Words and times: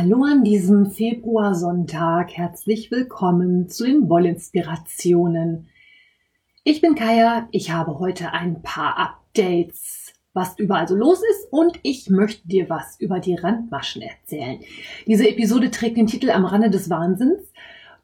Hallo 0.00 0.22
an 0.22 0.44
diesem 0.44 0.92
Februarsonntag. 0.92 2.30
Herzlich 2.30 2.92
willkommen 2.92 3.68
zu 3.68 3.84
den 3.84 4.08
Wollinspirationen. 4.08 5.70
Ich 6.62 6.80
bin 6.80 6.94
Kaya. 6.94 7.48
Ich 7.50 7.72
habe 7.72 7.98
heute 7.98 8.32
ein 8.32 8.62
paar 8.62 8.96
Updates, 8.96 10.12
was 10.34 10.56
überall 10.56 10.86
so 10.86 10.94
los 10.94 11.20
ist 11.28 11.48
und 11.50 11.80
ich 11.82 12.10
möchte 12.10 12.46
dir 12.46 12.70
was 12.70 13.00
über 13.00 13.18
die 13.18 13.34
Randmaschen 13.34 14.02
erzählen. 14.02 14.60
Diese 15.08 15.28
Episode 15.28 15.72
trägt 15.72 15.96
den 15.96 16.06
Titel 16.06 16.30
Am 16.30 16.44
Rande 16.44 16.70
des 16.70 16.88
Wahnsinns. 16.88 17.52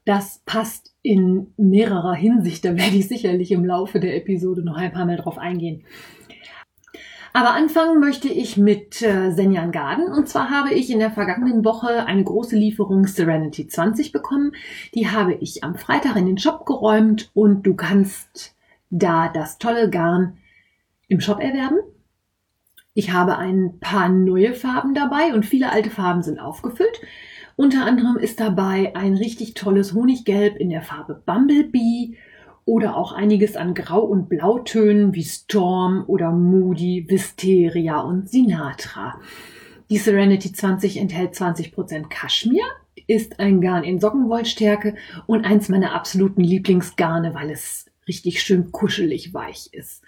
Das 0.04 0.42
passt 0.46 0.96
in 1.02 1.54
mehrerer 1.56 2.14
Hinsicht. 2.14 2.64
Da 2.64 2.76
werde 2.76 2.96
ich 2.96 3.06
sicherlich 3.06 3.52
im 3.52 3.64
Laufe 3.64 4.00
der 4.00 4.16
Episode 4.16 4.64
noch 4.64 4.76
ein 4.76 4.92
paar 4.92 5.06
Mal 5.06 5.18
drauf 5.18 5.38
eingehen. 5.38 5.84
Aber 7.36 7.52
anfangen 7.52 7.98
möchte 7.98 8.28
ich 8.28 8.56
mit 8.56 9.02
äh, 9.02 9.32
Senjan 9.32 9.72
Garden. 9.72 10.12
Und 10.12 10.28
zwar 10.28 10.50
habe 10.50 10.72
ich 10.72 10.88
in 10.88 11.00
der 11.00 11.10
vergangenen 11.10 11.64
Woche 11.64 12.06
eine 12.06 12.22
große 12.22 12.54
Lieferung 12.54 13.08
Serenity 13.08 13.66
20 13.66 14.12
bekommen. 14.12 14.52
Die 14.94 15.08
habe 15.08 15.34
ich 15.34 15.64
am 15.64 15.74
Freitag 15.74 16.14
in 16.14 16.26
den 16.26 16.38
Shop 16.38 16.64
geräumt 16.64 17.32
und 17.34 17.64
du 17.64 17.74
kannst 17.74 18.54
da 18.90 19.28
das 19.28 19.58
tolle 19.58 19.90
Garn 19.90 20.38
im 21.08 21.20
Shop 21.20 21.40
erwerben. 21.40 21.78
Ich 22.94 23.10
habe 23.10 23.36
ein 23.36 23.80
paar 23.80 24.08
neue 24.08 24.54
Farben 24.54 24.94
dabei 24.94 25.34
und 25.34 25.44
viele 25.44 25.72
alte 25.72 25.90
Farben 25.90 26.22
sind 26.22 26.38
aufgefüllt. 26.38 27.00
Unter 27.56 27.84
anderem 27.84 28.16
ist 28.16 28.38
dabei 28.38 28.94
ein 28.94 29.14
richtig 29.16 29.54
tolles 29.54 29.92
Honiggelb 29.92 30.56
in 30.56 30.70
der 30.70 30.82
Farbe 30.82 31.20
Bumblebee 31.26 32.16
oder 32.64 32.96
auch 32.96 33.12
einiges 33.12 33.56
an 33.56 33.74
Grau- 33.74 34.04
und 34.04 34.28
Blautönen 34.28 35.14
wie 35.14 35.24
Storm 35.24 36.04
oder 36.06 36.32
Moody, 36.32 37.06
Wisteria 37.08 38.00
und 38.00 38.28
Sinatra. 38.28 39.20
Die 39.90 39.98
Serenity 39.98 40.52
20 40.52 40.96
enthält 40.96 41.34
20% 41.34 42.08
Kaschmir, 42.08 42.64
ist 43.06 43.38
ein 43.38 43.60
Garn 43.60 43.84
in 43.84 44.00
Sockenwollstärke 44.00 44.94
und 45.26 45.44
eins 45.44 45.68
meiner 45.68 45.94
absoluten 45.94 46.42
Lieblingsgarne, 46.42 47.34
weil 47.34 47.50
es 47.50 47.86
richtig 48.08 48.42
schön 48.42 48.72
kuschelig 48.72 49.34
weich 49.34 49.68
ist. 49.72 50.02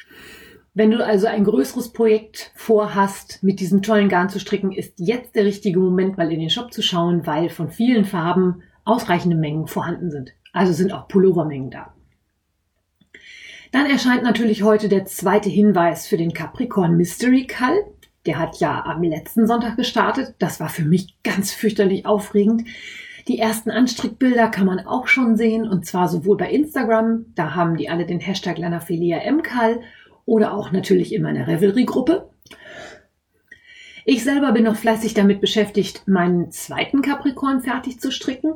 Wenn 0.73 0.91
du 0.91 1.05
also 1.05 1.27
ein 1.27 1.45
größeres 1.45 1.93
Projekt 1.93 2.53
vorhast, 2.55 3.43
mit 3.43 3.61
diesem 3.61 3.81
tollen 3.83 4.09
Garn 4.09 4.29
zu 4.29 4.39
stricken, 4.39 4.73
ist 4.73 4.95
jetzt 4.99 5.35
der 5.35 5.45
richtige 5.45 5.79
Moment, 5.79 6.19
mal 6.19 6.31
in 6.31 6.41
den 6.41 6.51
Shop 6.51 6.73
zu 6.73 6.83
schauen, 6.83 7.27
weil 7.27 7.49
von 7.49 7.71
vielen 7.71 8.05
Farben 8.05 8.63
ausreichende 8.85 9.37
Mengen 9.37 9.67
vorhanden 9.67 10.11
sind. 10.11 10.33
Also 10.53 10.73
sind 10.73 10.93
auch 10.93 11.09
Pullovermengen 11.09 11.71
da. 11.71 11.96
Dann 13.73 13.87
erscheint 13.87 14.23
natürlich 14.23 14.63
heute 14.63 14.89
der 14.89 15.05
zweite 15.05 15.49
Hinweis 15.49 16.07
für 16.07 16.17
den 16.17 16.33
Capricorn 16.33 16.97
Mystery 16.97 17.47
Call. 17.47 17.77
Der 18.25 18.39
hat 18.39 18.59
ja 18.59 18.85
am 18.85 19.03
letzten 19.03 19.47
Sonntag 19.47 19.77
gestartet. 19.77 20.35
Das 20.39 20.61
war 20.61 20.69
für 20.69 20.85
mich 20.85 21.17
ganz 21.23 21.53
fürchterlich 21.53 22.07
aufregend. 22.07 22.65
Die 23.29 23.39
ersten 23.39 23.71
Anstrickbilder 23.71 24.49
kann 24.49 24.67
man 24.67 24.81
auch 24.81 25.09
schon 25.09 25.37
sehen 25.37 25.69
und 25.69 25.85
zwar 25.85 26.09
sowohl 26.09 26.37
bei 26.37 26.49
Instagram, 26.49 27.27
da 27.35 27.57
haben 27.57 27.77
die 27.77 27.89
alle 27.89 28.07
den 28.07 28.21
Hashtag 28.21 28.57
Lanaphilia 28.57 29.19
oder 30.27 30.55
auch 30.55 30.71
natürlich 30.71 31.13
in 31.13 31.23
meiner 31.23 31.49
Revelry-Gruppe. 31.49 32.31
Ich 34.05 34.23
selber 34.23 34.53
bin 34.53 34.63
noch 34.63 34.77
fleißig 34.77 35.15
damit 35.15 35.41
beschäftigt, 35.41 36.07
meinen 36.07 36.53
zweiten 36.53 37.03
Capricorn 37.03 37.63
fertig 37.63 37.99
zu 37.99 38.13
stricken. 38.13 38.55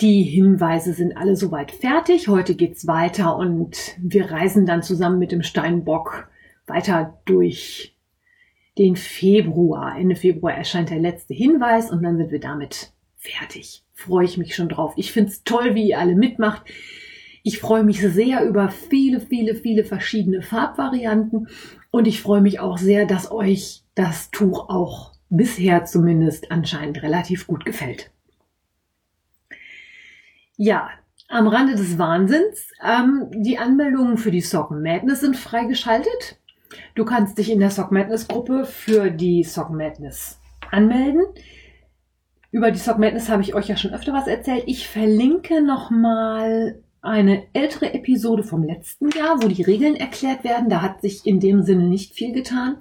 Die 0.00 0.22
Hinweise 0.22 0.92
sind 0.92 1.16
alle 1.16 1.34
soweit 1.34 1.72
fertig. 1.72 2.28
Heute 2.28 2.54
geht's 2.54 2.86
weiter 2.86 3.36
und 3.36 3.96
wir 3.98 4.30
reisen 4.30 4.64
dann 4.64 4.84
zusammen 4.84 5.18
mit 5.18 5.32
dem 5.32 5.42
Steinbock 5.42 6.28
weiter 6.68 7.18
durch 7.24 7.96
den 8.78 8.94
Februar. 8.94 9.98
Ende 9.98 10.14
Februar 10.14 10.54
erscheint 10.54 10.90
der 10.90 11.00
letzte 11.00 11.34
Hinweis 11.34 11.90
und 11.90 12.04
dann 12.04 12.16
sind 12.16 12.30
wir 12.30 12.38
damit 12.38 12.92
fertig. 13.16 13.82
Freue 13.92 14.24
ich 14.24 14.38
mich 14.38 14.54
schon 14.54 14.68
drauf. 14.68 14.92
Ich 14.94 15.10
find's 15.10 15.42
toll, 15.42 15.74
wie 15.74 15.88
ihr 15.88 15.98
alle 15.98 16.14
mitmacht. 16.14 16.62
Ich 17.42 17.58
freue 17.58 17.82
mich 17.82 18.00
sehr 18.00 18.44
über 18.44 18.68
viele, 18.68 19.18
viele, 19.18 19.56
viele 19.56 19.82
verschiedene 19.82 20.42
Farbvarianten 20.42 21.48
und 21.90 22.06
ich 22.06 22.20
freue 22.20 22.40
mich 22.40 22.60
auch 22.60 22.78
sehr, 22.78 23.04
dass 23.04 23.32
euch 23.32 23.82
das 23.96 24.30
Tuch 24.30 24.68
auch 24.68 25.14
bisher 25.28 25.86
zumindest 25.86 26.52
anscheinend 26.52 27.02
relativ 27.02 27.48
gut 27.48 27.64
gefällt. 27.64 28.12
Ja, 30.60 30.90
am 31.28 31.46
Rande 31.46 31.76
des 31.76 31.98
Wahnsinns. 31.98 32.72
Ähm, 32.84 33.28
die 33.30 33.58
Anmeldungen 33.58 34.18
für 34.18 34.32
die 34.32 34.40
Sock 34.40 34.72
Madness 34.72 35.20
sind 35.20 35.36
freigeschaltet. 35.36 36.40
Du 36.96 37.04
kannst 37.04 37.38
dich 37.38 37.50
in 37.52 37.60
der 37.60 37.70
Sock 37.70 37.92
Madness 37.92 38.26
Gruppe 38.26 38.64
für 38.64 39.10
die 39.10 39.44
Sock 39.44 39.70
Madness 39.70 40.40
anmelden. 40.72 41.22
Über 42.50 42.72
die 42.72 42.78
Sock 42.80 42.98
Madness 42.98 43.28
habe 43.28 43.42
ich 43.42 43.54
euch 43.54 43.68
ja 43.68 43.76
schon 43.76 43.94
öfter 43.94 44.12
was 44.12 44.26
erzählt. 44.26 44.64
Ich 44.66 44.88
verlinke 44.88 45.62
nochmal 45.62 46.82
eine 47.02 47.44
ältere 47.52 47.94
Episode 47.94 48.42
vom 48.42 48.64
letzten 48.64 49.10
Jahr, 49.10 49.40
wo 49.40 49.46
die 49.46 49.62
Regeln 49.62 49.94
erklärt 49.94 50.42
werden. 50.42 50.68
Da 50.68 50.82
hat 50.82 51.02
sich 51.02 51.24
in 51.24 51.38
dem 51.38 51.62
Sinne 51.62 51.84
nicht 51.84 52.14
viel 52.14 52.32
getan. 52.32 52.78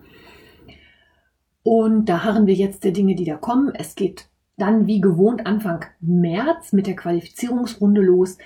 Und 1.61 2.05
da 2.05 2.23
harren 2.23 2.47
wir 2.47 2.55
jetzt 2.55 2.83
der 2.83 2.91
Dinge, 2.91 3.13
die 3.13 3.25
da 3.25 3.35
kommen. 3.35 3.75
Es 3.75 3.93
geht 3.93 4.29
dann 4.57 4.87
wie 4.87 4.99
gewohnt 4.99 5.45
Anfang 5.45 5.85
März 6.01 6.73
mit 6.73 6.87
der 6.87 6.95
Qualifizierungsrunde 6.95 8.01
los. 8.01 8.37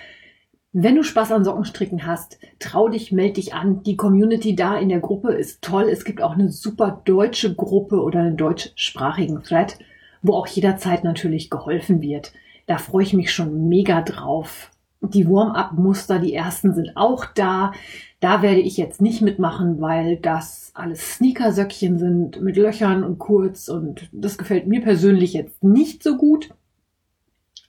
Wenn 0.73 0.95
du 0.95 1.03
Spaß 1.03 1.31
an 1.31 1.43
Sockenstricken 1.43 2.05
hast, 2.05 2.39
trau 2.59 2.87
dich, 2.87 3.11
meld 3.11 3.37
dich 3.37 3.53
an. 3.53 3.83
Die 3.83 3.97
Community 3.97 4.55
da 4.55 4.77
in 4.77 4.89
der 4.89 4.99
Gruppe 4.99 5.33
ist 5.33 5.61
toll. 5.61 5.89
Es 5.89 6.05
gibt 6.05 6.21
auch 6.21 6.31
eine 6.31 6.49
super 6.49 7.01
deutsche 7.03 7.55
Gruppe 7.55 8.01
oder 8.01 8.19
einen 8.19 8.37
deutschsprachigen 8.37 9.43
Thread, 9.43 9.79
wo 10.21 10.33
auch 10.33 10.47
jederzeit 10.47 11.03
natürlich 11.03 11.49
geholfen 11.49 12.01
wird. 12.01 12.33
Da 12.67 12.77
freue 12.77 13.03
ich 13.03 13.13
mich 13.13 13.33
schon 13.33 13.67
mega 13.67 14.01
drauf. 14.01 14.71
Die 15.01 15.27
Warm-up-Muster, 15.27 16.19
die 16.19 16.33
ersten 16.33 16.73
sind 16.73 16.95
auch 16.95 17.25
da. 17.25 17.73
Da 18.21 18.43
werde 18.43 18.61
ich 18.61 18.77
jetzt 18.77 19.01
nicht 19.01 19.23
mitmachen, 19.23 19.81
weil 19.81 20.15
das 20.15 20.71
alles 20.75 21.15
Sneakersöckchen 21.15 21.97
sind 21.97 22.39
mit 22.39 22.55
Löchern 22.55 23.03
und 23.03 23.17
kurz 23.17 23.67
und 23.67 24.09
das 24.11 24.37
gefällt 24.37 24.67
mir 24.67 24.81
persönlich 24.81 25.33
jetzt 25.33 25.63
nicht 25.63 26.03
so 26.03 26.17
gut. 26.17 26.53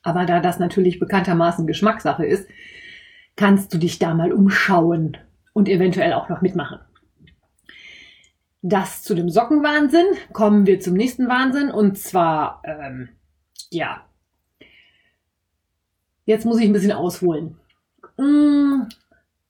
Aber 0.02 0.26
da 0.26 0.40
das 0.40 0.58
natürlich 0.58 0.98
bekanntermaßen 0.98 1.66
Geschmackssache 1.66 2.26
ist, 2.26 2.46
kannst 3.34 3.72
du 3.72 3.78
dich 3.78 3.98
da 3.98 4.12
mal 4.12 4.30
umschauen 4.30 5.16
und 5.54 5.70
eventuell 5.70 6.12
auch 6.12 6.28
noch 6.28 6.42
mitmachen. 6.42 6.80
Das 8.60 9.02
zu 9.02 9.14
dem 9.14 9.30
Sockenwahnsinn. 9.30 10.06
Kommen 10.34 10.66
wir 10.66 10.80
zum 10.80 10.92
nächsten 10.94 11.28
Wahnsinn 11.28 11.70
und 11.70 11.96
zwar, 11.96 12.60
ähm, 12.64 13.08
ja. 13.70 14.04
Jetzt 16.26 16.44
muss 16.44 16.60
ich 16.60 16.66
ein 16.66 16.74
bisschen 16.74 16.92
ausholen. 16.92 17.56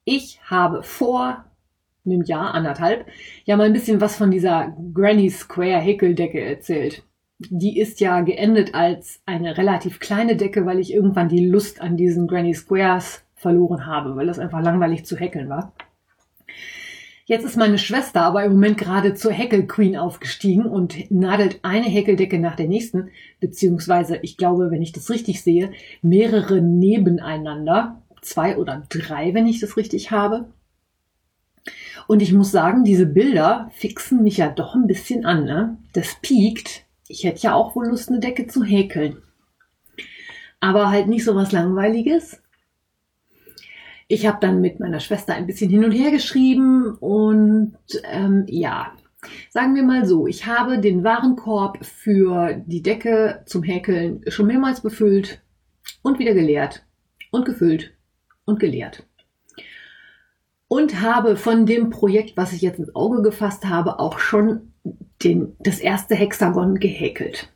Ich 0.04 0.40
habe 0.50 0.82
vor 0.82 1.44
einem 2.04 2.22
Jahr, 2.22 2.54
anderthalb, 2.54 3.06
ja 3.44 3.56
mal 3.56 3.66
ein 3.66 3.72
bisschen 3.72 4.00
was 4.00 4.16
von 4.16 4.30
dieser 4.32 4.76
Granny 4.92 5.30
Square 5.30 5.78
Häkeldecke 5.78 6.40
erzählt. 6.40 7.04
Die 7.38 7.78
ist 7.78 8.00
ja 8.00 8.20
geendet 8.20 8.74
als 8.74 9.20
eine 9.26 9.56
relativ 9.56 10.00
kleine 10.00 10.36
Decke, 10.36 10.66
weil 10.66 10.80
ich 10.80 10.92
irgendwann 10.92 11.28
die 11.28 11.46
Lust 11.46 11.80
an 11.80 11.96
diesen 11.96 12.26
Granny 12.26 12.54
Squares 12.54 13.24
verloren 13.34 13.86
habe, 13.86 14.16
weil 14.16 14.26
das 14.26 14.38
einfach 14.38 14.60
langweilig 14.60 15.04
zu 15.04 15.16
häkeln 15.16 15.48
war. 15.48 15.72
Jetzt 17.24 17.44
ist 17.44 17.56
meine 17.56 17.78
Schwester 17.78 18.22
aber 18.22 18.44
im 18.44 18.52
Moment 18.52 18.78
gerade 18.78 19.14
zur 19.14 19.32
Häkel 19.32 19.66
Queen 19.68 19.96
aufgestiegen 19.96 20.66
und 20.66 21.10
nadelt 21.12 21.60
eine 21.62 21.86
Häkeldecke 21.86 22.40
nach 22.40 22.56
der 22.56 22.66
nächsten, 22.66 23.10
beziehungsweise 23.38 24.16
ich 24.22 24.36
glaube, 24.36 24.72
wenn 24.72 24.82
ich 24.82 24.90
das 24.90 25.08
richtig 25.10 25.42
sehe, 25.42 25.70
mehrere 26.02 26.60
nebeneinander, 26.60 28.02
zwei 28.22 28.56
oder 28.56 28.84
drei, 28.88 29.34
wenn 29.34 29.46
ich 29.46 29.60
das 29.60 29.76
richtig 29.76 30.10
habe. 30.10 30.48
Und 32.06 32.22
ich 32.22 32.32
muss 32.32 32.50
sagen, 32.50 32.84
diese 32.84 33.06
Bilder 33.06 33.70
fixen 33.74 34.22
mich 34.22 34.38
ja 34.38 34.48
doch 34.48 34.74
ein 34.74 34.86
bisschen 34.86 35.26
an. 35.26 35.44
Ne? 35.44 35.76
Das 35.92 36.16
piekt. 36.22 36.84
Ich 37.08 37.24
hätte 37.24 37.42
ja 37.42 37.54
auch 37.54 37.76
wohl 37.76 37.88
Lust, 37.88 38.08
eine 38.08 38.20
Decke 38.20 38.46
zu 38.46 38.64
häkeln. 38.64 39.18
Aber 40.60 40.90
halt 40.90 41.08
nicht 41.08 41.24
so 41.24 41.34
was 41.34 41.52
Langweiliges. 41.52 42.40
Ich 44.08 44.26
habe 44.26 44.38
dann 44.40 44.60
mit 44.60 44.80
meiner 44.80 45.00
Schwester 45.00 45.34
ein 45.34 45.46
bisschen 45.46 45.70
hin 45.70 45.84
und 45.84 45.92
her 45.92 46.10
geschrieben 46.10 46.96
und 46.96 47.76
ähm, 48.04 48.44
ja, 48.46 48.92
sagen 49.48 49.74
wir 49.74 49.84
mal 49.84 50.04
so, 50.04 50.26
ich 50.26 50.46
habe 50.46 50.80
den 50.80 51.02
Warenkorb 51.02 51.84
für 51.84 52.62
die 52.66 52.82
Decke 52.82 53.42
zum 53.46 53.62
Häkeln 53.62 54.22
schon 54.28 54.48
mehrmals 54.48 54.82
befüllt 54.82 55.40
und 56.02 56.18
wieder 56.18 56.34
geleert 56.34 56.84
und 57.30 57.46
gefüllt 57.46 57.92
und 58.44 58.60
geleert. 58.60 59.06
und 60.72 61.02
habe 61.02 61.36
von 61.36 61.66
dem 61.66 61.90
Projekt, 61.90 62.34
was 62.38 62.54
ich 62.54 62.62
jetzt 62.62 62.78
ins 62.78 62.94
Auge 62.94 63.20
gefasst 63.20 63.66
habe, 63.66 63.98
auch 63.98 64.18
schon 64.18 64.72
den, 65.22 65.54
das 65.58 65.78
erste 65.80 66.14
Hexagon 66.14 66.76
gehäkelt. 66.76 67.52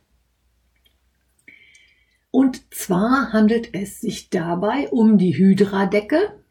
Und 2.29 2.71
zwar 2.71 3.33
handelt 3.33 3.73
es 3.73 4.01
sich 4.01 4.29
dabei 4.29 4.87
um 4.89 5.17
die 5.17 5.35
Hydra-Decke. 5.35 6.43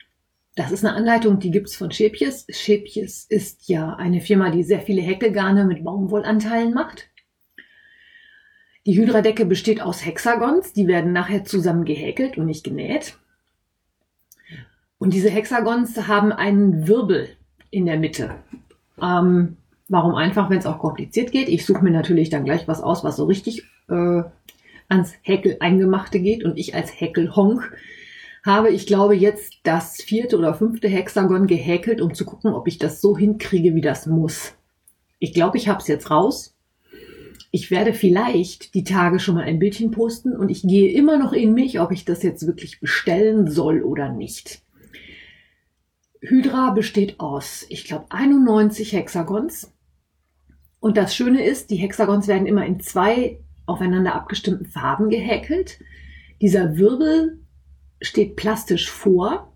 Das 0.56 0.73
ist 0.73 0.85
eine 0.85 0.97
Anleitung, 0.97 1.38
die 1.38 1.53
gibt's 1.53 1.77
von 1.77 1.93
Schäpjes. 1.93 2.47
Schäpjes 2.50 3.27
ist 3.29 3.69
ja 3.69 3.94
eine 3.94 4.21
Firma, 4.21 4.50
die 4.50 4.65
sehr 4.65 4.81
viele 4.81 5.03
Häkelgarne 5.03 5.67
mit 5.67 5.85
Baumwollanteilen 5.85 6.75
macht. 6.75 7.11
Die 8.87 8.99
Hydra-Decke 8.99 9.47
besteht 9.47 9.81
aus 9.81 10.05
Hexagons, 10.05 10.73
die 10.73 10.88
werden 10.88 11.12
nachher 11.12 11.44
zusammen 11.44 11.85
gehäkelt 11.85 12.38
und 12.38 12.47
nicht 12.47 12.65
genäht. 12.65 13.17
Und 14.98 15.12
diese 15.12 15.31
Hexagons 15.31 16.08
haben 16.08 16.32
einen 16.32 16.88
Wirbel 16.88 17.28
in 17.70 17.87
der 17.87 17.98
Mitte. 17.98 18.37
Ähm, 19.00 19.56
warum 19.88 20.14
einfach, 20.14 20.48
wenn 20.48 20.58
es 20.58 20.66
auch 20.66 20.78
kompliziert 20.78 21.32
geht? 21.32 21.48
Ich 21.48 21.66
suche 21.66 21.84
mir 21.84 21.90
natürlich 21.90 22.31
dann 22.31 22.44
gleich 22.44 22.66
was 22.66 22.82
aus, 22.82 23.04
was 23.04 23.16
so 23.16 23.25
richtig 23.25 23.64
äh, 23.88 24.22
ans 24.88 25.12
Häkel 25.22 25.56
eingemachte 25.60 26.20
geht. 26.20 26.44
Und 26.44 26.58
ich 26.58 26.75
als 26.75 26.98
Häkelhonk 26.98 27.72
habe, 28.44 28.70
ich 28.70 28.87
glaube, 28.87 29.14
jetzt 29.14 29.54
das 29.64 29.96
vierte 29.96 30.38
oder 30.38 30.54
fünfte 30.54 30.88
Hexagon 30.88 31.46
gehäkelt, 31.46 32.00
um 32.00 32.14
zu 32.14 32.25
gucken, 32.25 32.54
ob 32.54 32.69
ich 32.69 32.78
das 32.78 33.00
so 33.00 33.19
hinkriege, 33.19 33.75
wie 33.75 33.81
das 33.81 34.06
muss. 34.06 34.54
Ich 35.19 35.34
glaube, 35.34 35.58
ich 35.58 35.69
habe 35.69 35.81
es 35.81 35.88
jetzt 35.88 36.10
raus. 36.10 36.54
Ich 37.50 37.70
werde 37.70 37.92
vielleicht 37.92 38.75
die 38.75 38.84
Tage 38.84 39.19
schon 39.19 39.34
mal 39.34 39.44
ein 39.44 39.58
Bildchen 39.58 39.90
posten 39.90 40.37
und 40.37 40.50
ich 40.50 40.62
gehe 40.62 40.92
immer 40.92 41.19
noch 41.19 41.32
in 41.32 41.54
mich, 41.54 41.81
ob 41.81 41.90
ich 41.90 42.04
das 42.04 42.22
jetzt 42.22 42.46
wirklich 42.46 42.81
bestellen 42.81 43.50
soll 43.50 43.82
oder 43.82 44.10
nicht. 44.10 44.62
Hydra 46.20 46.70
besteht 46.70 47.20
aus, 47.20 47.66
ich 47.68 47.84
glaube, 47.84 48.06
91 48.10 48.92
Hexagons. 48.92 49.72
Und 50.80 50.96
das 50.96 51.14
Schöne 51.14 51.44
ist, 51.44 51.70
die 51.70 51.76
Hexagons 51.76 52.28
werden 52.28 52.46
immer 52.46 52.64
in 52.64 52.80
zwei 52.80 53.40
aufeinander 53.66 54.14
abgestimmten 54.14 54.66
Farben 54.66 55.08
gehäkelt. 55.10 55.80
Dieser 56.40 56.76
Wirbel 56.76 57.40
steht 58.00 58.36
plastisch 58.36 58.90
vor 58.90 59.52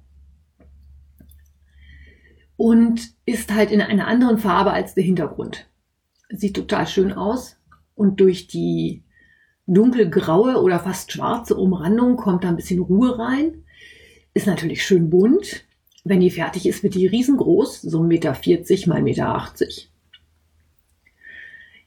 und 2.56 3.14
ist 3.24 3.54
halt 3.54 3.70
in 3.70 3.80
einer 3.80 4.06
anderen 4.06 4.38
Farbe 4.38 4.72
als 4.72 4.94
der 4.94 5.04
Hintergrund. 5.04 5.68
Sieht 6.30 6.56
total 6.56 6.86
schön 6.86 7.12
aus 7.12 7.56
und 7.94 8.20
durch 8.20 8.48
die 8.48 9.02
dunkelgraue 9.66 10.60
oder 10.60 10.80
fast 10.80 11.12
schwarze 11.12 11.56
Umrandung 11.56 12.16
kommt 12.16 12.44
da 12.44 12.48
ein 12.48 12.56
bisschen 12.56 12.80
Ruhe 12.80 13.18
rein. 13.18 13.64
Ist 14.34 14.46
natürlich 14.46 14.84
schön 14.84 15.10
bunt. 15.10 15.64
Wenn 16.04 16.20
die 16.20 16.30
fertig 16.30 16.66
ist, 16.66 16.82
wird 16.82 16.94
die 16.94 17.06
riesengroß, 17.06 17.82
so 17.82 18.00
1,40 18.00 18.02
Meter 18.06 18.30
mal 18.88 19.00
1,80 19.00 19.02
Meter. 19.02 19.52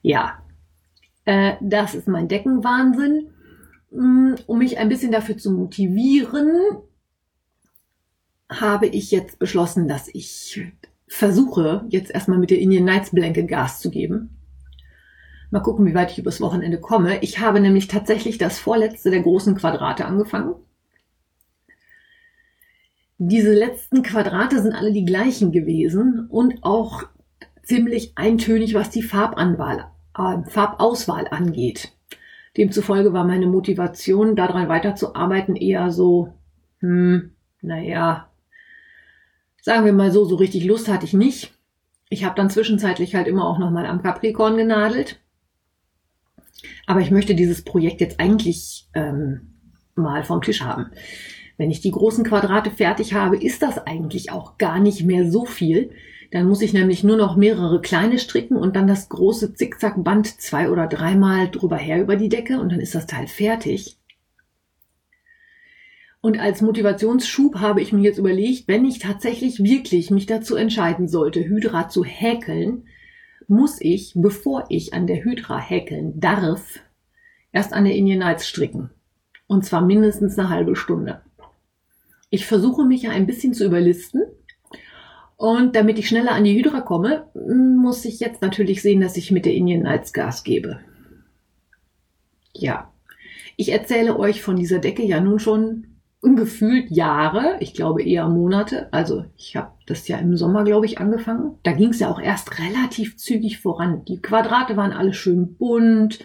Ja, 0.02 0.44
äh, 1.26 1.54
das 1.62 1.96
ist 1.96 2.08
mein 2.08 2.28
Deckenwahnsinn. 2.28 3.30
Mm, 3.92 4.36
um 4.48 4.58
mich 4.58 4.78
ein 4.78 4.90
bisschen 4.90 5.12
dafür 5.12 5.38
zu 5.38 5.52
motivieren, 5.52 6.52
habe 8.50 8.88
ich 8.88 9.12
jetzt 9.12 9.40
beschlossen, 9.40 9.88
dass 9.88 10.08
ich 10.14 10.62
versuche, 11.08 11.86
jetzt 11.90 12.12
erstmal 12.12 12.40
mit 12.40 12.50
der 12.50 12.60
Indian 12.60 12.86
Nights 12.86 13.12
Blanket 13.12 13.48
Gas 13.48 13.80
zu 13.80 13.90
geben. 13.90 14.38
Mal 15.52 15.62
gucken, 15.62 15.86
wie 15.86 15.94
weit 15.94 16.12
ich 16.12 16.18
übers 16.18 16.42
Wochenende 16.42 16.80
komme. 16.80 17.20
Ich 17.22 17.40
habe 17.40 17.60
nämlich 17.60 17.88
tatsächlich 17.88 18.40
das 18.40 18.58
vorletzte 18.60 19.12
der 19.12 19.22
großen 19.22 19.56
Quadrate 19.56 20.06
angefangen. 20.06 20.56
Diese 23.26 23.54
letzten 23.54 24.04
Quadrate 24.04 24.62
sind 24.62 24.74
alle 24.74 24.92
die 24.92 25.06
gleichen 25.06 25.54
gewesen 25.54 26.28
und 26.30 26.62
auch 26.62 27.04
ziemlich 27.64 28.18
eintönig, 28.18 28.74
was 28.74 28.90
die 28.90 29.02
Farbanwahl, 29.02 29.86
äh, 30.18 30.50
Farbauswahl 30.50 31.30
angeht. 31.30 31.94
Demzufolge 32.58 33.14
war 33.14 33.24
meine 33.24 33.48
Motivation, 33.48 34.36
daran 34.36 34.68
weiterzuarbeiten, 34.68 35.56
eher 35.56 35.90
so, 35.90 36.34
hm, 36.80 37.32
naja, 37.62 38.30
sagen 39.62 39.86
wir 39.86 39.94
mal 39.94 40.12
so, 40.12 40.26
so 40.26 40.36
richtig 40.36 40.66
Lust 40.66 40.90
hatte 40.90 41.06
ich 41.06 41.14
nicht. 41.14 41.54
Ich 42.10 42.26
habe 42.26 42.36
dann 42.36 42.50
zwischenzeitlich 42.50 43.16
halt 43.16 43.28
immer 43.28 43.48
auch 43.48 43.58
nochmal 43.58 43.86
am 43.86 44.04
Capricorn 44.04 44.58
genadelt. 44.58 45.22
Aber 46.88 47.00
ich 47.00 47.10
möchte 47.10 47.36
dieses 47.36 47.64
Projekt 47.64 48.02
jetzt 48.02 48.20
eigentlich 48.20 48.90
ähm, 48.94 49.54
mal 49.96 50.26
vom 50.26 50.42
Tisch 50.42 50.62
haben. 50.62 50.92
Wenn 51.58 51.72
ich 51.72 51.82
die 51.82 51.92
großen 51.92 52.24
Quadrate 52.24 52.72
fertig 52.72 53.14
habe, 53.14 53.38
ist 53.38 53.62
das 53.62 53.78
eigentlich 53.78 54.32
auch 54.32 54.58
gar 54.58 54.80
nicht 54.80 55.04
mehr 55.04 55.30
so 55.30 55.46
viel. 55.46 55.92
Dann 56.32 56.48
muss 56.48 56.62
ich 56.62 56.74
nämlich 56.74 57.04
nur 57.04 57.16
noch 57.16 57.36
mehrere 57.36 57.80
kleine 57.80 58.18
stricken 58.18 58.58
und 58.58 58.76
dann 58.76 58.88
das 58.88 59.10
große 59.10 59.54
Zickzackband 59.54 60.42
zwei 60.42 60.72
oder 60.72 60.88
dreimal 60.88 61.50
drüber 61.50 61.78
her 61.78 62.02
über 62.02 62.16
die 62.16 62.30
Decke 62.30 62.60
und 62.60 62.72
dann 62.72 62.80
ist 62.80 62.96
das 62.96 63.06
Teil 63.06 63.28
fertig. 63.28 63.98
Und 66.22 66.40
als 66.40 66.62
Motivationsschub 66.62 67.60
habe 67.60 67.82
ich 67.82 67.92
mir 67.92 68.02
jetzt 68.02 68.18
überlegt, 68.18 68.68
wenn 68.68 68.86
ich 68.86 68.98
tatsächlich 69.00 69.62
wirklich 69.62 70.10
mich 70.10 70.26
dazu 70.26 70.56
entscheiden 70.56 71.08
sollte, 71.08 71.44
Hydra 71.44 71.90
zu 71.90 72.04
häkeln, 72.04 72.86
muss 73.48 73.82
ich, 73.82 74.14
bevor 74.16 74.66
ich 74.70 74.94
an 74.94 75.06
der 75.06 75.24
Hydra 75.24 75.60
häkeln 75.60 76.20
darf, 76.20 76.80
erst 77.52 77.74
an 77.74 77.84
der 77.84 77.96
Indian 77.96 78.20
Nights 78.20 78.48
stricken. 78.48 78.90
Und 79.48 79.66
zwar 79.66 79.86
mindestens 79.86 80.40
eine 80.40 80.50
halbe 80.50 80.78
Stunde. 80.78 81.22
Ich 82.34 82.48
versuche 82.48 82.84
mich 82.84 83.04
ja 83.04 83.12
ein 83.12 83.28
bisschen 83.28 83.54
zu 83.54 83.64
überlisten 83.64 84.24
und 85.36 85.76
damit 85.76 86.00
ich 86.00 86.08
schneller 86.08 86.32
an 86.32 86.44
die 86.44 86.58
Hydra 86.58 86.82
komme, 86.82 87.28
muss 87.36 88.06
ich 88.06 88.20
jetzt 88.20 88.42
natürlich 88.42 88.82
sehen, 88.82 89.02
dass 89.02 89.18
ich 89.18 89.30
mit 89.30 89.46
der 89.46 89.54
Indian 89.54 89.84
Nights 89.84 90.14
Gas 90.14 90.44
gebe. 90.44 90.80
Ja, 92.52 92.92
ich 93.56 93.72
erzähle 93.72 94.18
euch 94.18 94.42
von 94.42 94.56
dieser 94.56 94.80
Decke 94.80 95.04
ja 95.04 95.22
nun 95.22 95.38
schon 95.38 96.00
gefühlt 96.24 96.90
Jahre, 96.90 97.58
ich 97.60 97.76
glaube 97.76 98.02
eher 98.02 98.28
Monate. 98.28 98.92
Also 98.92 99.26
ich 99.38 99.56
habe 99.56 99.74
das 99.86 100.08
ja 100.08 100.18
im 100.18 100.36
Sommer, 100.36 100.64
glaube 100.64 100.88
ich, 100.88 100.98
angefangen. 100.98 101.60
Da 101.62 101.74
ging 101.74 101.90
es 101.90 102.00
ja 102.00 102.10
auch 102.10 102.20
erst 102.20 102.58
relativ 102.58 103.16
zügig 103.18 103.60
voran. 103.60 104.06
Die 104.06 104.24
Quadrate 104.24 104.76
waren 104.76 104.92
alle 104.92 105.14
schön 105.14 105.54
bunt. 105.54 106.18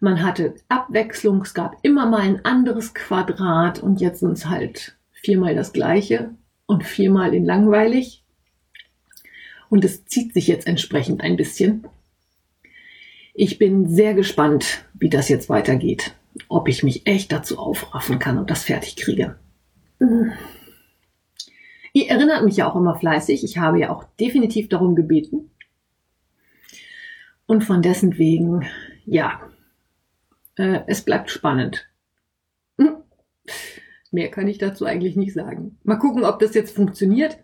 Man 0.00 0.22
hatte 0.22 0.56
Abwechslung, 0.68 1.40
es 1.40 1.54
gab 1.54 1.76
immer 1.80 2.04
mal 2.04 2.20
ein 2.20 2.44
anderes 2.44 2.92
Quadrat 2.92 3.82
und 3.82 4.02
jetzt 4.02 4.20
sind 4.20 4.32
es 4.32 4.50
halt 4.50 4.97
viermal 5.22 5.54
das 5.54 5.72
gleiche 5.72 6.34
und 6.66 6.84
viermal 6.84 7.34
in 7.34 7.44
langweilig. 7.44 8.24
Und 9.68 9.84
es 9.84 10.06
zieht 10.06 10.32
sich 10.32 10.46
jetzt 10.46 10.66
entsprechend 10.66 11.20
ein 11.20 11.36
bisschen. 11.36 11.86
Ich 13.34 13.58
bin 13.58 13.88
sehr 13.88 14.14
gespannt, 14.14 14.84
wie 14.94 15.10
das 15.10 15.28
jetzt 15.28 15.48
weitergeht. 15.48 16.14
Ob 16.48 16.68
ich 16.68 16.82
mich 16.82 17.06
echt 17.06 17.32
dazu 17.32 17.58
aufraffen 17.58 18.18
kann 18.18 18.38
und 18.38 18.50
das 18.50 18.64
fertig 18.64 18.96
kriege. 18.96 19.38
Ihr 21.92 22.08
erinnert 22.08 22.44
mich 22.44 22.56
ja 22.56 22.70
auch 22.70 22.76
immer 22.76 22.96
fleißig. 22.96 23.44
Ich 23.44 23.58
habe 23.58 23.80
ja 23.80 23.90
auch 23.90 24.04
definitiv 24.20 24.68
darum 24.68 24.94
gebeten. 24.94 25.50
Und 27.46 27.64
von 27.64 27.82
dessen 27.82 28.18
wegen, 28.18 28.66
ja, 29.06 29.40
äh, 30.56 30.80
es 30.86 31.02
bleibt 31.02 31.30
spannend. 31.30 31.87
Mehr 34.10 34.30
kann 34.30 34.48
ich 34.48 34.58
dazu 34.58 34.84
eigentlich 34.84 35.16
nicht 35.16 35.34
sagen. 35.34 35.78
Mal 35.84 35.96
gucken, 35.96 36.24
ob 36.24 36.38
das 36.38 36.54
jetzt 36.54 36.74
funktioniert. 36.74 37.38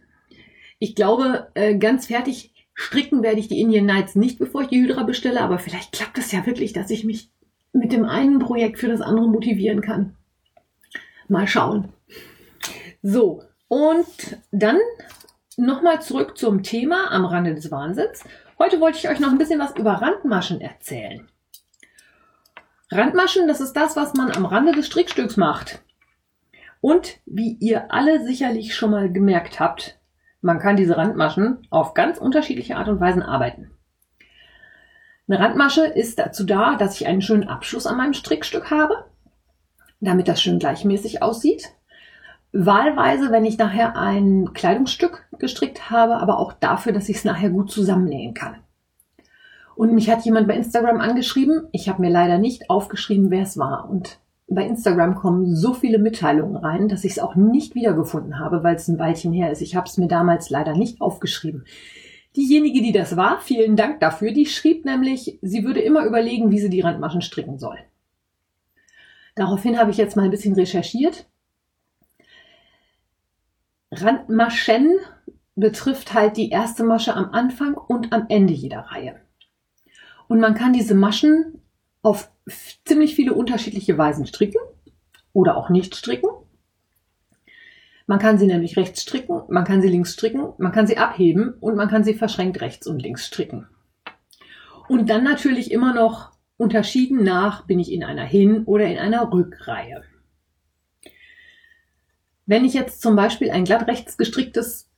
Ich 0.78 0.94
glaube, 0.94 1.48
äh, 1.54 1.76
ganz 1.76 2.06
fertig 2.06 2.52
stricken 2.74 3.22
werde 3.22 3.38
ich 3.40 3.48
die 3.48 3.60
Indian 3.60 3.86
Nights 3.86 4.16
nicht, 4.16 4.38
bevor 4.38 4.62
ich 4.62 4.68
die 4.68 4.82
Hydra 4.82 5.04
bestelle, 5.04 5.40
aber 5.40 5.58
vielleicht 5.58 5.92
klappt 5.92 6.18
das 6.18 6.32
ja 6.32 6.44
wirklich, 6.46 6.72
dass 6.72 6.90
ich 6.90 7.04
mich 7.04 7.30
mit 7.72 7.92
dem 7.92 8.04
einen 8.04 8.38
Projekt 8.38 8.78
für 8.78 8.88
das 8.88 9.00
andere 9.00 9.28
motivieren 9.28 9.80
kann. 9.80 10.16
Mal 11.28 11.46
schauen. 11.46 11.88
So, 13.02 13.42
und 13.68 14.38
dann 14.50 14.78
nochmal 15.56 16.02
zurück 16.02 16.36
zum 16.36 16.62
Thema 16.62 17.10
am 17.10 17.24
Rande 17.24 17.54
des 17.54 17.70
Wahnsinns. 17.70 18.24
Heute 18.58 18.80
wollte 18.80 18.98
ich 18.98 19.08
euch 19.08 19.20
noch 19.20 19.30
ein 19.30 19.38
bisschen 19.38 19.60
was 19.60 19.76
über 19.76 19.92
Randmaschen 19.92 20.60
erzählen. 20.60 21.28
Randmaschen, 22.90 23.48
das 23.48 23.60
ist 23.60 23.72
das, 23.72 23.96
was 23.96 24.14
man 24.14 24.30
am 24.30 24.46
Rande 24.46 24.72
des 24.72 24.86
Strickstücks 24.86 25.36
macht. 25.36 25.82
Und 26.84 27.20
wie 27.24 27.56
ihr 27.60 27.90
alle 27.94 28.22
sicherlich 28.26 28.74
schon 28.74 28.90
mal 28.90 29.10
gemerkt 29.10 29.58
habt, 29.58 29.98
man 30.42 30.58
kann 30.58 30.76
diese 30.76 30.98
Randmaschen 30.98 31.66
auf 31.70 31.94
ganz 31.94 32.18
unterschiedliche 32.18 32.76
Art 32.76 32.88
und 32.88 33.00
Weisen 33.00 33.22
arbeiten. 33.22 33.70
Eine 35.26 35.40
Randmasche 35.40 35.86
ist 35.86 36.18
dazu 36.18 36.44
da, 36.44 36.76
dass 36.76 37.00
ich 37.00 37.06
einen 37.06 37.22
schönen 37.22 37.48
Abschluss 37.48 37.86
an 37.86 37.96
meinem 37.96 38.12
Strickstück 38.12 38.70
habe, 38.70 39.06
damit 40.00 40.28
das 40.28 40.42
schön 40.42 40.58
gleichmäßig 40.58 41.22
aussieht. 41.22 41.70
Wahlweise, 42.52 43.32
wenn 43.32 43.46
ich 43.46 43.56
nachher 43.56 43.96
ein 43.96 44.52
Kleidungsstück 44.52 45.26
gestrickt 45.38 45.88
habe, 45.90 46.18
aber 46.18 46.38
auch 46.38 46.52
dafür, 46.52 46.92
dass 46.92 47.08
ich 47.08 47.16
es 47.16 47.24
nachher 47.24 47.48
gut 47.48 47.70
zusammennähen 47.72 48.34
kann. 48.34 48.56
Und 49.74 49.94
mich 49.94 50.10
hat 50.10 50.26
jemand 50.26 50.48
bei 50.48 50.54
Instagram 50.54 51.00
angeschrieben. 51.00 51.66
Ich 51.72 51.88
habe 51.88 52.02
mir 52.02 52.10
leider 52.10 52.36
nicht 52.36 52.68
aufgeschrieben, 52.68 53.30
wer 53.30 53.44
es 53.44 53.56
war. 53.56 53.88
Und 53.88 54.18
bei 54.54 54.66
Instagram 54.66 55.14
kommen 55.14 55.54
so 55.54 55.74
viele 55.74 55.98
Mitteilungen 55.98 56.56
rein, 56.56 56.88
dass 56.88 57.04
ich 57.04 57.12
es 57.12 57.18
auch 57.18 57.34
nicht 57.34 57.74
wiedergefunden 57.74 58.38
habe, 58.38 58.62
weil 58.62 58.76
es 58.76 58.88
ein 58.88 58.98
Weilchen 58.98 59.32
her 59.32 59.50
ist. 59.50 59.60
Ich 59.60 59.76
habe 59.76 59.86
es 59.86 59.96
mir 59.98 60.08
damals 60.08 60.50
leider 60.50 60.74
nicht 60.74 61.00
aufgeschrieben. 61.00 61.64
Diejenige, 62.36 62.82
die 62.82 62.92
das 62.92 63.16
war, 63.16 63.40
vielen 63.40 63.76
Dank 63.76 64.00
dafür, 64.00 64.32
die 64.32 64.46
schrieb 64.46 64.84
nämlich, 64.84 65.38
sie 65.40 65.64
würde 65.64 65.80
immer 65.80 66.04
überlegen, 66.04 66.50
wie 66.50 66.58
sie 66.58 66.70
die 66.70 66.80
Randmaschen 66.80 67.22
stricken 67.22 67.58
soll. 67.58 67.78
Daraufhin 69.36 69.78
habe 69.78 69.90
ich 69.90 69.96
jetzt 69.96 70.16
mal 70.16 70.24
ein 70.24 70.30
bisschen 70.30 70.54
recherchiert. 70.54 71.26
Randmaschen 73.92 74.96
betrifft 75.54 76.14
halt 76.14 76.36
die 76.36 76.50
erste 76.50 76.82
Masche 76.82 77.14
am 77.14 77.30
Anfang 77.30 77.74
und 77.74 78.12
am 78.12 78.26
Ende 78.28 78.52
jeder 78.52 78.80
Reihe. 78.80 79.20
Und 80.26 80.40
man 80.40 80.54
kann 80.54 80.72
diese 80.72 80.94
Maschen 80.94 81.60
auf 82.02 82.30
ziemlich 82.46 83.14
viele 83.14 83.34
unterschiedliche 83.34 83.96
Weisen 83.96 84.26
stricken 84.26 84.60
oder 85.32 85.56
auch 85.56 85.70
nicht 85.70 85.96
stricken. 85.96 86.28
Man 88.06 88.18
kann 88.18 88.38
sie 88.38 88.46
nämlich 88.46 88.76
rechts 88.76 89.02
stricken, 89.02 89.42
man 89.48 89.64
kann 89.64 89.80
sie 89.80 89.88
links 89.88 90.12
stricken, 90.12 90.52
man 90.58 90.72
kann 90.72 90.86
sie 90.86 90.98
abheben 90.98 91.54
und 91.60 91.74
man 91.74 91.88
kann 91.88 92.04
sie 92.04 92.14
verschränkt 92.14 92.60
rechts 92.60 92.86
und 92.86 93.00
links 93.00 93.26
stricken. 93.26 93.66
Und 94.88 95.08
dann 95.08 95.24
natürlich 95.24 95.70
immer 95.70 95.94
noch 95.94 96.32
unterschieden 96.58 97.24
nach, 97.24 97.66
bin 97.66 97.80
ich 97.80 97.90
in 97.90 98.04
einer 98.04 98.24
Hin- 98.24 98.64
oder 98.64 98.86
in 98.86 98.98
einer 98.98 99.32
Rückreihe. 99.32 100.04
Wenn 102.46 102.66
ich 102.66 102.74
jetzt 102.74 103.00
zum 103.00 103.16
Beispiel 103.16 103.50
ein 103.50 103.64
glatt 103.64 103.88
rechts 103.88 104.18
gestricktes 104.18 104.90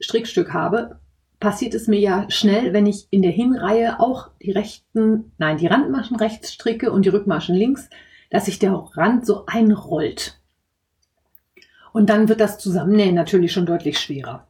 Strickstück 0.00 0.52
habe, 0.52 0.98
passiert 1.44 1.74
es 1.74 1.88
mir 1.88 2.00
ja 2.00 2.24
schnell, 2.30 2.72
wenn 2.72 2.86
ich 2.86 3.06
in 3.10 3.20
der 3.20 3.30
Hinreihe 3.30 4.00
auch 4.00 4.30
die 4.40 4.52
rechten, 4.52 5.32
nein, 5.36 5.58
die 5.58 5.66
Randmaschen 5.66 6.16
rechts 6.16 6.54
stricke 6.54 6.90
und 6.90 7.04
die 7.04 7.10
Rückmaschen 7.10 7.54
links, 7.54 7.90
dass 8.30 8.46
sich 8.46 8.58
der 8.58 8.72
Rand 8.72 9.26
so 9.26 9.44
einrollt. 9.44 10.40
Und 11.92 12.08
dann 12.08 12.30
wird 12.30 12.40
das 12.40 12.56
Zusammennähen 12.56 13.14
natürlich 13.14 13.52
schon 13.52 13.66
deutlich 13.66 13.98
schwerer. 13.98 14.48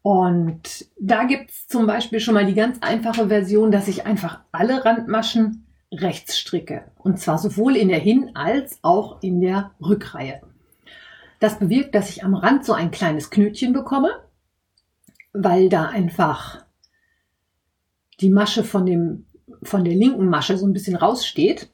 Und 0.00 0.86
da 0.96 1.24
gibt's 1.24 1.66
zum 1.66 1.88
Beispiel 1.88 2.20
schon 2.20 2.34
mal 2.34 2.46
die 2.46 2.54
ganz 2.54 2.78
einfache 2.80 3.26
Version, 3.26 3.72
dass 3.72 3.88
ich 3.88 4.06
einfach 4.06 4.42
alle 4.52 4.84
Randmaschen 4.84 5.66
rechts 5.90 6.38
stricke. 6.38 6.84
Und 6.98 7.18
zwar 7.18 7.38
sowohl 7.38 7.74
in 7.74 7.88
der 7.88 7.98
Hin- 7.98 8.30
als 8.36 8.78
auch 8.82 9.20
in 9.24 9.40
der 9.40 9.72
Rückreihe. 9.84 10.40
Das 11.40 11.58
bewirkt, 11.58 11.96
dass 11.96 12.10
ich 12.10 12.22
am 12.22 12.34
Rand 12.34 12.64
so 12.64 12.74
ein 12.74 12.92
kleines 12.92 13.30
Knötchen 13.30 13.72
bekomme, 13.72 14.23
weil 15.34 15.68
da 15.68 15.86
einfach 15.86 16.64
die 18.20 18.30
Masche 18.30 18.64
von 18.64 18.86
dem, 18.86 19.26
von 19.62 19.84
der 19.84 19.94
linken 19.94 20.28
Masche 20.28 20.56
so 20.56 20.66
ein 20.66 20.72
bisschen 20.72 20.96
raussteht. 20.96 21.68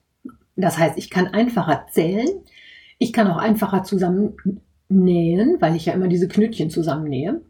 Das 0.57 0.79
heißt, 0.79 0.99
ich 0.99 1.11
kann 1.11 1.29
einfacher 1.29 1.87
zählen. 1.91 2.29
Ich 2.99 3.13
kann 3.13 3.29
auch 3.29 3.37
einfacher 3.37 3.85
zusammen 3.85 4.37
nähen, 4.89 5.59
weil 5.61 5.77
ich 5.77 5.87
ja 5.87 5.93
immer 5.93 6.09
diese 6.09 6.27
Knötchen 6.27 6.71
zusammennähe. 6.71 7.43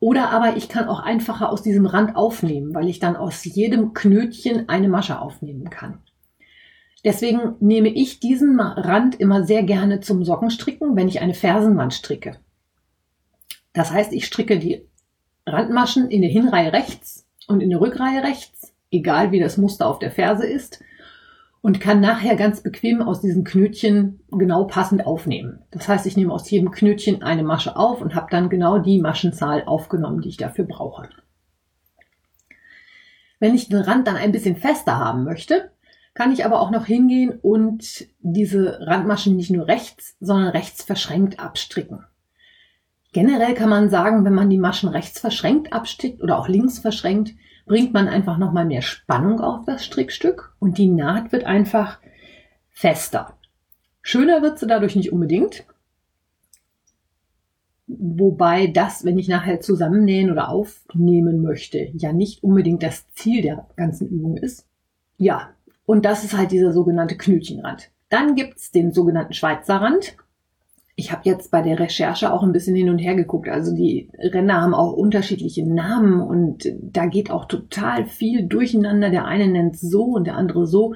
Oder 0.00 0.30
aber 0.30 0.56
ich 0.56 0.68
kann 0.68 0.88
auch 0.88 1.00
einfacher 1.00 1.50
aus 1.50 1.62
diesem 1.62 1.86
Rand 1.86 2.16
aufnehmen, 2.16 2.74
weil 2.74 2.88
ich 2.88 2.98
dann 2.98 3.16
aus 3.16 3.44
jedem 3.44 3.92
Knötchen 3.92 4.68
eine 4.68 4.88
Masche 4.88 5.20
aufnehmen 5.20 5.70
kann. 5.70 6.00
Deswegen 7.04 7.54
nehme 7.60 7.88
ich 7.88 8.18
diesen 8.18 8.58
Rand 8.60 9.20
immer 9.20 9.44
sehr 9.44 9.62
gerne 9.62 10.00
zum 10.00 10.24
Sockenstricken, 10.24 10.96
wenn 10.96 11.08
ich 11.08 11.20
eine 11.20 11.34
Fersenwand 11.34 11.94
stricke. 11.94 12.38
Das 13.76 13.92
heißt, 13.92 14.14
ich 14.14 14.24
stricke 14.24 14.58
die 14.58 14.88
Randmaschen 15.44 16.10
in 16.10 16.22
der 16.22 16.30
Hinreihe 16.30 16.72
rechts 16.72 17.28
und 17.46 17.60
in 17.60 17.68
der 17.68 17.78
Rückreihe 17.78 18.22
rechts, 18.22 18.72
egal 18.90 19.32
wie 19.32 19.38
das 19.38 19.58
Muster 19.58 19.86
auf 19.86 19.98
der 19.98 20.10
Ferse 20.10 20.46
ist 20.46 20.82
und 21.60 21.78
kann 21.78 22.00
nachher 22.00 22.36
ganz 22.36 22.62
bequem 22.62 23.02
aus 23.02 23.20
diesen 23.20 23.44
Knötchen 23.44 24.20
genau 24.30 24.64
passend 24.64 25.04
aufnehmen. 25.04 25.62
Das 25.72 25.88
heißt, 25.88 26.06
ich 26.06 26.16
nehme 26.16 26.32
aus 26.32 26.48
jedem 26.48 26.70
Knötchen 26.70 27.22
eine 27.22 27.42
Masche 27.42 27.76
auf 27.76 28.00
und 28.00 28.14
habe 28.14 28.28
dann 28.30 28.48
genau 28.48 28.78
die 28.78 28.98
Maschenzahl 28.98 29.64
aufgenommen, 29.66 30.22
die 30.22 30.30
ich 30.30 30.38
dafür 30.38 30.64
brauche. 30.64 31.10
Wenn 33.40 33.54
ich 33.54 33.68
den 33.68 33.82
Rand 33.82 34.08
dann 34.08 34.16
ein 34.16 34.32
bisschen 34.32 34.56
fester 34.56 34.96
haben 34.96 35.22
möchte, 35.22 35.70
kann 36.14 36.32
ich 36.32 36.46
aber 36.46 36.62
auch 36.62 36.70
noch 36.70 36.86
hingehen 36.86 37.38
und 37.42 38.06
diese 38.20 38.80
Randmaschen 38.80 39.36
nicht 39.36 39.50
nur 39.50 39.68
rechts, 39.68 40.16
sondern 40.18 40.48
rechts 40.48 40.82
verschränkt 40.82 41.38
abstricken. 41.38 42.06
Generell 43.16 43.54
kann 43.54 43.70
man 43.70 43.88
sagen, 43.88 44.26
wenn 44.26 44.34
man 44.34 44.50
die 44.50 44.58
Maschen 44.58 44.90
rechts 44.90 45.20
verschränkt 45.20 45.72
abstrickt 45.72 46.22
oder 46.22 46.38
auch 46.38 46.48
links 46.48 46.80
verschränkt, 46.80 47.34
bringt 47.64 47.94
man 47.94 48.08
einfach 48.08 48.36
nochmal 48.36 48.66
mehr 48.66 48.82
Spannung 48.82 49.40
auf 49.40 49.64
das 49.64 49.86
Strickstück 49.86 50.54
und 50.58 50.76
die 50.76 50.88
Naht 50.88 51.32
wird 51.32 51.44
einfach 51.44 51.98
fester. 52.68 53.38
Schöner 54.02 54.42
wird 54.42 54.58
sie 54.58 54.66
dadurch 54.66 54.96
nicht 54.96 55.14
unbedingt. 55.14 55.64
Wobei 57.86 58.66
das, 58.66 59.02
wenn 59.06 59.16
ich 59.16 59.28
nachher 59.28 59.62
zusammennähen 59.62 60.30
oder 60.30 60.50
aufnehmen 60.50 61.40
möchte, 61.40 61.88
ja 61.94 62.12
nicht 62.12 62.42
unbedingt 62.42 62.82
das 62.82 63.10
Ziel 63.14 63.40
der 63.40 63.66
ganzen 63.76 64.08
Übung 64.08 64.36
ist. 64.36 64.66
Ja, 65.16 65.54
und 65.86 66.04
das 66.04 66.22
ist 66.22 66.36
halt 66.36 66.50
dieser 66.50 66.74
sogenannte 66.74 67.16
Knötchenrand. 67.16 67.88
Dann 68.10 68.34
gibt's 68.34 68.72
den 68.72 68.92
sogenannten 68.92 69.32
Schweizer 69.32 69.76
Rand 69.76 70.18
ich 70.98 71.12
habe 71.12 71.22
jetzt 71.24 71.50
bei 71.50 71.60
der 71.60 71.78
Recherche 71.78 72.32
auch 72.32 72.42
ein 72.42 72.52
bisschen 72.52 72.74
hin 72.74 72.88
und 72.88 72.98
her 72.98 73.14
geguckt. 73.14 73.50
Also 73.50 73.74
die 73.76 74.08
Ränder 74.18 74.62
haben 74.62 74.72
auch 74.72 74.94
unterschiedliche 74.94 75.66
Namen 75.66 76.22
und 76.22 76.72
da 76.80 77.04
geht 77.04 77.30
auch 77.30 77.44
total 77.44 78.06
viel 78.06 78.44
durcheinander. 78.44 79.10
Der 79.10 79.26
eine 79.26 79.46
nennt 79.46 79.78
so 79.78 80.04
und 80.04 80.26
der 80.26 80.36
andere 80.36 80.66
so. 80.66 80.94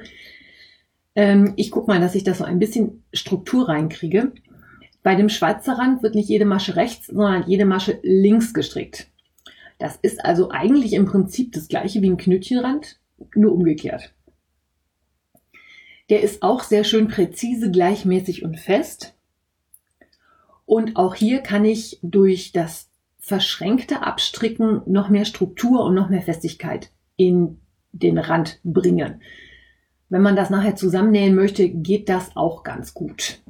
Ähm, 1.14 1.52
ich 1.57 1.71
guck 1.71 1.87
mal, 1.87 2.00
dass 2.00 2.14
ich 2.14 2.25
das 2.25 2.38
so 2.38 2.45
ein 2.45 2.59
bisschen 2.59 3.04
Struktur 3.12 3.69
reinkriege. 3.69 4.33
Bei 5.02 5.16
dem 5.16 5.28
Schweizer 5.28 5.75
Rand 5.75 6.02
wird 6.02 6.14
nicht 6.14 6.30
jede 6.30 6.47
Masche 6.47 6.76
rechts, 6.76 7.09
sondern 7.09 7.45
jede 7.47 7.66
Masche 7.66 7.99
links 8.02 8.54
gestrickt. 8.54 9.09
Das 9.78 9.97
ist 9.97 10.25
also 10.25 10.50
eigentlich 10.50 10.95
im 10.95 11.04
Prinzip 11.04 11.52
das 11.52 11.69
gleiche 11.69 12.00
wie 12.00 12.09
ein 12.09 12.16
Knötchenrand, 12.16 12.99
nur 13.35 13.52
umgekehrt. 13.52 14.14
Der 16.09 16.23
ist 16.23 16.42
auch 16.42 16.62
sehr 16.62 16.85
schön 16.85 17.09
präzise, 17.09 17.71
gleichmäßig 17.71 18.45
und 18.45 18.59
fest. 18.59 19.14
Und 20.70 20.94
auch 20.94 21.16
hier 21.16 21.40
kann 21.40 21.64
ich 21.64 21.98
durch 22.00 22.52
das 22.52 22.88
verschränkte 23.18 24.02
Abstricken 24.06 24.82
noch 24.86 25.08
mehr 25.08 25.24
Struktur 25.24 25.82
und 25.82 25.96
noch 25.96 26.08
mehr 26.08 26.22
Festigkeit 26.22 26.92
in 27.16 27.60
den 27.90 28.18
Rand 28.18 28.60
bringen. 28.62 29.20
Wenn 30.10 30.22
man 30.22 30.36
das 30.36 30.48
nachher 30.48 30.76
zusammennähen 30.76 31.34
möchte, 31.34 31.68
geht 31.68 32.08
das 32.08 32.36
auch 32.36 32.62
ganz 32.62 32.94
gut. 32.94 33.40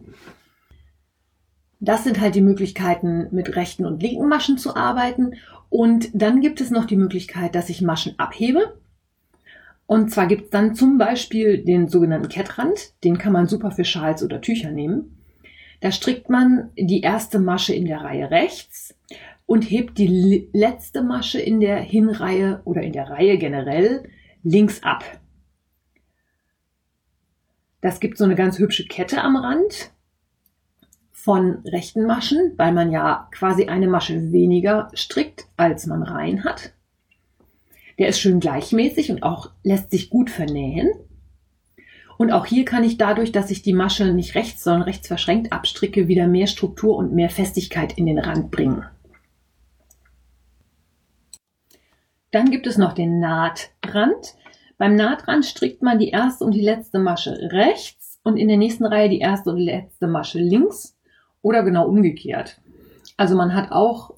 Das 1.79 2.05
sind 2.05 2.23
halt 2.23 2.37
die 2.37 2.41
Möglichkeiten, 2.41 3.29
mit 3.33 3.55
rechten 3.55 3.85
und 3.85 4.03
linken 4.03 4.27
Maschen 4.27 4.57
zu 4.57 4.75
arbeiten. 4.75 5.35
Und 5.69 6.09
dann 6.15 6.41
gibt 6.41 6.63
es 6.63 6.71
noch 6.71 6.87
die 6.87 6.97
Möglichkeit, 6.97 7.55
dass 7.55 7.69
ich 7.69 7.83
Maschen 7.83 8.19
abhebe. 8.19 8.81
Und 9.85 10.11
zwar 10.11 10.27
gibt 10.27 10.45
es 10.45 10.51
dann 10.51 10.75
zum 10.75 10.97
Beispiel 10.97 11.63
den 11.63 11.87
sogenannten 11.87 12.31
Kettrand. 12.31 12.95
Den 13.05 13.19
kann 13.19 13.35
man 13.35 13.47
super 13.47 13.73
für 13.73 13.85
Schals 13.85 14.23
oder 14.23 14.41
Tücher 14.41 14.71
nehmen. 14.71 15.20
Da 15.81 15.93
strickt 15.93 16.29
man 16.29 16.71
die 16.77 17.01
erste 17.01 17.39
Masche 17.39 17.75
in 17.75 17.87
der 17.87 18.03
Reihe 18.03 18.31
rechts 18.31 18.95
und 19.47 19.63
hebt 19.63 19.99
die 19.99 20.49
letzte 20.53 21.03
Masche 21.03 21.41
in 21.41 21.61
der 21.61 21.79
Hinreihe 21.79 22.61
oder 22.65 22.83
in 22.83 22.93
der 22.93 23.09
Reihe 23.09 23.39
generell 23.39 24.05
links 24.43 24.83
ab. 24.83 25.05
Das 27.81 27.99
gibt 27.99 28.19
so 28.19 28.25
eine 28.25 28.35
ganz 28.35 28.59
hübsche 28.59 28.87
Kette 28.87 29.23
am 29.23 29.37
Rand 29.37 29.91
von 31.13 31.63
rechten 31.67 32.07
Maschen, 32.07 32.53
weil 32.57 32.73
man 32.73 32.91
ja 32.91 33.29
quasi 33.33 33.67
eine 33.67 33.89
Masche 33.89 34.33
weniger 34.33 34.91
strickt, 34.95 35.47
als 35.57 35.87
man 35.87 36.03
rein 36.03 36.45
hat. 36.45 36.73
Der 37.99 38.09
ist 38.09 38.21
schön 38.21 38.41
gleichmäßig 38.41 39.11
und 39.11 39.23
auch 39.23 39.51
lässt 39.63 39.91
sich 39.91 40.09
gut 40.09 40.31
vernähen. 40.31 40.91
Und 42.21 42.33
auch 42.33 42.45
hier 42.45 42.67
kann 42.67 42.85
ich 42.85 42.99
dadurch, 42.99 43.33
dass 43.33 43.51
ich 43.51 43.63
die 43.63 43.73
Masche 43.73 44.13
nicht 44.13 44.35
rechts, 44.35 44.63
sondern 44.63 44.83
rechts 44.83 45.09
verschränkt 45.09 45.55
abstricke, 45.55 46.07
wieder 46.07 46.27
mehr 46.27 46.49
Struktur 46.49 46.97
und 46.97 47.15
mehr 47.15 47.31
Festigkeit 47.31 47.97
in 47.97 48.05
den 48.05 48.19
Rand 48.19 48.51
bringen. 48.51 48.85
Dann 52.31 52.51
gibt 52.51 52.67
es 52.67 52.77
noch 52.77 52.93
den 52.93 53.21
Nahtrand. 53.21 54.35
Beim 54.77 54.97
Nahtrand 54.97 55.47
strickt 55.47 55.81
man 55.81 55.99
die 55.99 56.11
erste 56.11 56.45
und 56.45 56.53
die 56.53 56.61
letzte 56.61 56.99
Masche 56.99 57.39
rechts 57.53 58.21
und 58.23 58.37
in 58.37 58.49
der 58.49 58.59
nächsten 58.59 58.85
Reihe 58.85 59.09
die 59.09 59.21
erste 59.21 59.49
und 59.49 59.57
die 59.57 59.65
letzte 59.65 60.07
Masche 60.07 60.41
links 60.41 60.99
oder 61.41 61.63
genau 61.63 61.89
umgekehrt. 61.89 62.61
Also 63.17 63.35
man 63.35 63.55
hat 63.55 63.73
auch 63.73 64.13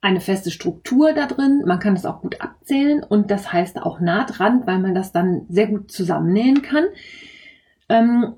eine 0.00 0.20
feste 0.20 0.50
Struktur 0.50 1.12
da 1.12 1.26
drin. 1.26 1.62
Man 1.66 1.80
kann 1.80 1.94
es 1.94 2.06
auch 2.06 2.20
gut 2.20 2.40
abzählen 2.40 3.02
und 3.02 3.30
das 3.30 3.52
heißt 3.52 3.82
auch 3.82 4.00
Nahtrand, 4.00 4.66
weil 4.66 4.78
man 4.78 4.94
das 4.94 5.12
dann 5.12 5.46
sehr 5.48 5.66
gut 5.66 5.90
zusammennähen 5.90 6.62
kann. 6.62 6.84
Ähm, 7.88 8.34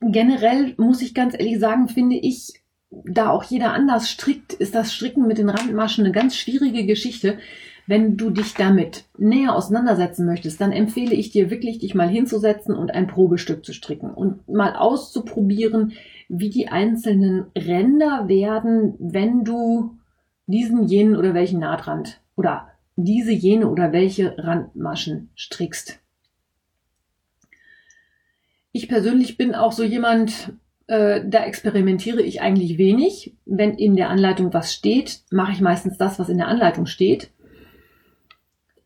generell 0.00 0.74
muss 0.76 1.00
ich 1.02 1.14
ganz 1.14 1.34
ehrlich 1.34 1.58
sagen, 1.58 1.88
finde 1.88 2.16
ich, 2.16 2.62
da 2.90 3.30
auch 3.30 3.44
jeder 3.44 3.72
anders 3.72 4.10
strickt, 4.10 4.52
ist 4.52 4.74
das 4.74 4.92
Stricken 4.92 5.26
mit 5.26 5.38
den 5.38 5.48
Randmaschen 5.48 6.04
eine 6.04 6.12
ganz 6.12 6.36
schwierige 6.36 6.84
Geschichte, 6.84 7.38
Wenn 7.86 8.16
du 8.16 8.30
dich 8.30 8.54
damit 8.54 9.04
näher 9.18 9.54
auseinandersetzen 9.56 10.24
möchtest, 10.24 10.60
dann 10.60 10.72
empfehle 10.72 11.14
ich 11.14 11.30
dir 11.30 11.50
wirklich, 11.50 11.78
dich 11.80 11.94
mal 11.94 12.08
hinzusetzen 12.08 12.76
und 12.76 12.94
ein 12.94 13.08
Probestück 13.08 13.64
zu 13.64 13.72
stricken 13.72 14.10
und 14.10 14.48
mal 14.48 14.76
auszuprobieren, 14.76 15.92
wie 16.28 16.50
die 16.50 16.68
einzelnen 16.68 17.46
Ränder 17.56 18.28
werden, 18.28 18.94
wenn 18.98 19.42
du 19.44 19.96
diesen, 20.46 20.86
jenen 20.86 21.16
oder 21.16 21.34
welchen 21.34 21.60
Nahtrand 21.60 22.20
oder 22.36 22.68
diese, 22.96 23.32
jene 23.32 23.68
oder 23.68 23.92
welche 23.92 24.36
Randmaschen 24.38 25.30
strickst. 25.36 26.00
Ich 28.72 28.88
persönlich 28.88 29.36
bin 29.36 29.54
auch 29.54 29.72
so 29.72 29.82
jemand, 29.82 30.54
äh, 30.86 31.22
da 31.26 31.44
experimentiere 31.44 32.22
ich 32.22 32.40
eigentlich 32.40 32.78
wenig. 32.78 33.34
Wenn 33.44 33.74
in 33.74 33.96
der 33.96 34.08
Anleitung 34.08 34.52
was 34.52 34.72
steht, 34.72 35.20
mache 35.30 35.52
ich 35.52 35.60
meistens 35.60 35.98
das, 35.98 36.18
was 36.18 36.28
in 36.28 36.38
der 36.38 36.48
Anleitung 36.48 36.86
steht. 36.86 37.30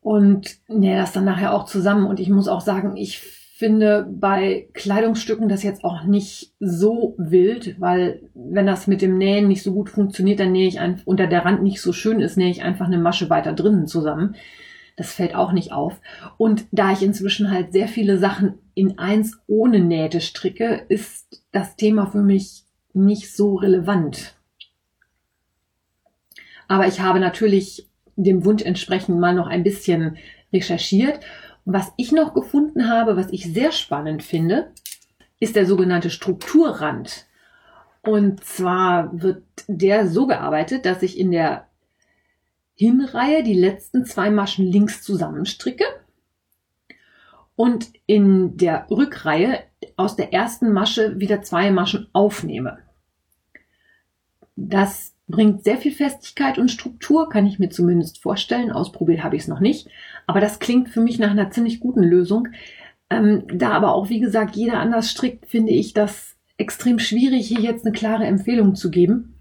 Und 0.01 0.57
nähe 0.67 0.97
das 0.97 1.11
dann 1.11 1.25
nachher 1.25 1.53
auch 1.53 1.65
zusammen. 1.65 2.05
Und 2.05 2.19
ich 2.19 2.29
muss 2.29 2.47
auch 2.47 2.61
sagen, 2.61 2.95
ich 2.95 3.36
finde 3.57 4.07
bei 4.07 4.67
Kleidungsstücken 4.73 5.49
das 5.49 5.63
jetzt 5.63 5.83
auch 5.83 6.03
nicht 6.03 6.53
so 6.59 7.15
wild, 7.17 7.81
weil 7.81 8.21
wenn 8.35 8.67
das 8.67 8.85
mit 8.85 9.01
dem 9.01 9.17
Nähen 9.17 9.47
nicht 9.47 9.63
so 9.63 9.73
gut 9.73 9.89
funktioniert, 9.89 10.39
dann 10.39 10.51
nähe 10.51 10.67
ich 10.67 10.79
einfach, 10.79 11.07
unter 11.07 11.25
der 11.25 11.43
Rand 11.43 11.63
nicht 11.63 11.81
so 11.81 11.91
schön 11.91 12.19
ist, 12.19 12.37
nähe 12.37 12.51
ich 12.51 12.61
einfach 12.61 12.85
eine 12.85 12.99
Masche 12.99 13.31
weiter 13.31 13.53
drinnen 13.53 13.87
zusammen. 13.87 14.35
Das 14.95 15.11
fällt 15.11 15.33
auch 15.33 15.53
nicht 15.53 15.71
auf. 15.71 15.99
Und 16.37 16.65
da 16.71 16.91
ich 16.91 17.01
inzwischen 17.01 17.49
halt 17.49 17.73
sehr 17.73 17.87
viele 17.87 18.19
Sachen 18.19 18.59
in 18.75 18.99
eins 18.99 19.39
ohne 19.47 19.79
Nähte 19.79 20.21
stricke, 20.21 20.85
ist 20.87 21.41
das 21.51 21.75
Thema 21.75 22.05
für 22.05 22.21
mich 22.21 22.63
nicht 22.93 23.35
so 23.35 23.55
relevant. 23.55 24.35
Aber 26.67 26.85
ich 26.85 27.01
habe 27.01 27.19
natürlich 27.19 27.89
dem 28.15 28.45
Wunsch 28.45 28.61
entsprechend 28.61 29.19
mal 29.19 29.33
noch 29.33 29.47
ein 29.47 29.63
bisschen 29.63 30.17
recherchiert 30.53 31.21
was 31.69 31.91
ich 31.97 32.13
noch 32.13 32.33
gefunden 32.33 32.87
habe, 32.87 33.17
was 33.17 33.29
ich 33.33 33.51
sehr 33.51 33.73
spannend 33.73 34.23
finde, 34.23 34.71
ist 35.37 35.57
der 35.57 35.65
sogenannte 35.65 36.09
Strukturrand. 36.09 37.27
Und 38.01 38.41
zwar 38.41 39.21
wird 39.21 39.43
der 39.67 40.07
so 40.07 40.27
gearbeitet, 40.27 40.85
dass 40.85 41.03
ich 41.03 41.19
in 41.19 41.29
der 41.29 41.67
Hinreihe 42.75 43.43
die 43.43 43.53
letzten 43.53 44.05
zwei 44.05 44.29
Maschen 44.29 44.65
links 44.65 45.03
zusammenstricke 45.03 45.83
und 47.57 47.91
in 48.05 48.55
der 48.55 48.87
Rückreihe 48.89 49.61
aus 49.97 50.15
der 50.15 50.31
ersten 50.31 50.71
Masche 50.71 51.19
wieder 51.19 51.41
zwei 51.41 51.69
Maschen 51.69 52.07
aufnehme. 52.13 52.77
Das 54.55 55.16
bringt 55.27 55.63
sehr 55.63 55.77
viel 55.77 55.91
Festigkeit 55.91 56.57
und 56.57 56.71
Struktur, 56.71 57.29
kann 57.29 57.45
ich 57.45 57.59
mir 57.59 57.69
zumindest 57.69 58.21
vorstellen. 58.21 58.71
Ausprobiert 58.71 59.23
habe 59.23 59.35
ich 59.35 59.43
es 59.43 59.47
noch 59.47 59.59
nicht. 59.59 59.89
Aber 60.25 60.39
das 60.39 60.59
klingt 60.59 60.89
für 60.89 61.01
mich 61.01 61.19
nach 61.19 61.31
einer 61.31 61.51
ziemlich 61.51 61.79
guten 61.79 62.03
Lösung. 62.03 62.47
Ähm, 63.09 63.43
da 63.53 63.71
aber 63.71 63.93
auch, 63.93 64.09
wie 64.09 64.19
gesagt, 64.19 64.55
jeder 64.55 64.79
anders 64.79 65.11
strickt, 65.11 65.45
finde 65.47 65.73
ich 65.73 65.93
das 65.93 66.35
extrem 66.57 66.99
schwierig, 66.99 67.47
hier 67.47 67.59
jetzt 67.59 67.85
eine 67.85 67.93
klare 67.93 68.25
Empfehlung 68.25 68.75
zu 68.75 68.89
geben. 68.89 69.35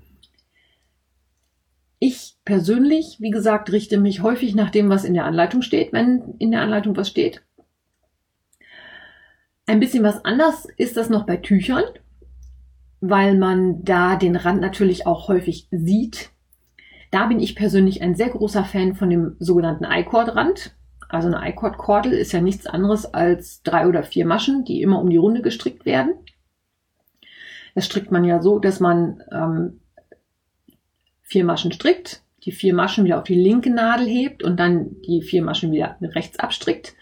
Ich 1.98 2.36
persönlich, 2.44 3.16
wie 3.20 3.30
gesagt, 3.30 3.72
richte 3.72 3.98
mich 3.98 4.22
häufig 4.22 4.54
nach 4.54 4.70
dem, 4.70 4.88
was 4.88 5.04
in 5.04 5.14
der 5.14 5.24
Anleitung 5.24 5.62
steht, 5.62 5.92
wenn 5.92 6.34
in 6.38 6.50
der 6.50 6.60
Anleitung 6.60 6.96
was 6.96 7.08
steht. 7.08 7.42
Ein 9.66 9.80
bisschen 9.80 10.04
was 10.04 10.24
anders 10.24 10.66
ist 10.76 10.96
das 10.96 11.08
noch 11.08 11.26
bei 11.26 11.38
Tüchern 11.38 11.84
weil 13.10 13.36
man 13.36 13.84
da 13.84 14.16
den 14.16 14.36
Rand 14.36 14.60
natürlich 14.60 15.06
auch 15.06 15.28
häufig 15.28 15.68
sieht. 15.70 16.30
Da 17.10 17.26
bin 17.26 17.40
ich 17.40 17.56
persönlich 17.56 18.02
ein 18.02 18.14
sehr 18.14 18.30
großer 18.30 18.64
Fan 18.64 18.94
von 18.94 19.10
dem 19.10 19.36
sogenannten 19.38 19.84
I-Cord-Rand. 19.84 20.76
Also 21.08 21.28
eine 21.28 21.48
I-Cord-Kordel 21.48 22.12
ist 22.12 22.32
ja 22.32 22.40
nichts 22.40 22.66
anderes 22.66 23.06
als 23.06 23.62
drei 23.62 23.86
oder 23.86 24.02
vier 24.02 24.26
Maschen, 24.26 24.64
die 24.64 24.82
immer 24.82 25.00
um 25.00 25.10
die 25.10 25.16
Runde 25.16 25.42
gestrickt 25.42 25.86
werden. 25.86 26.14
Das 27.74 27.86
strickt 27.86 28.10
man 28.10 28.24
ja 28.24 28.42
so, 28.42 28.58
dass 28.58 28.80
man 28.80 29.22
ähm, 29.30 29.80
vier 31.22 31.44
Maschen 31.44 31.72
strickt, 31.72 32.22
die 32.44 32.52
vier 32.52 32.74
Maschen 32.74 33.04
wieder 33.04 33.18
auf 33.18 33.24
die 33.24 33.34
linke 33.34 33.70
Nadel 33.70 34.06
hebt 34.06 34.42
und 34.42 34.58
dann 34.58 34.96
die 35.06 35.22
vier 35.22 35.42
Maschen 35.42 35.72
wieder 35.72 35.96
rechts 36.00 36.38
abstrickt. 36.38 36.94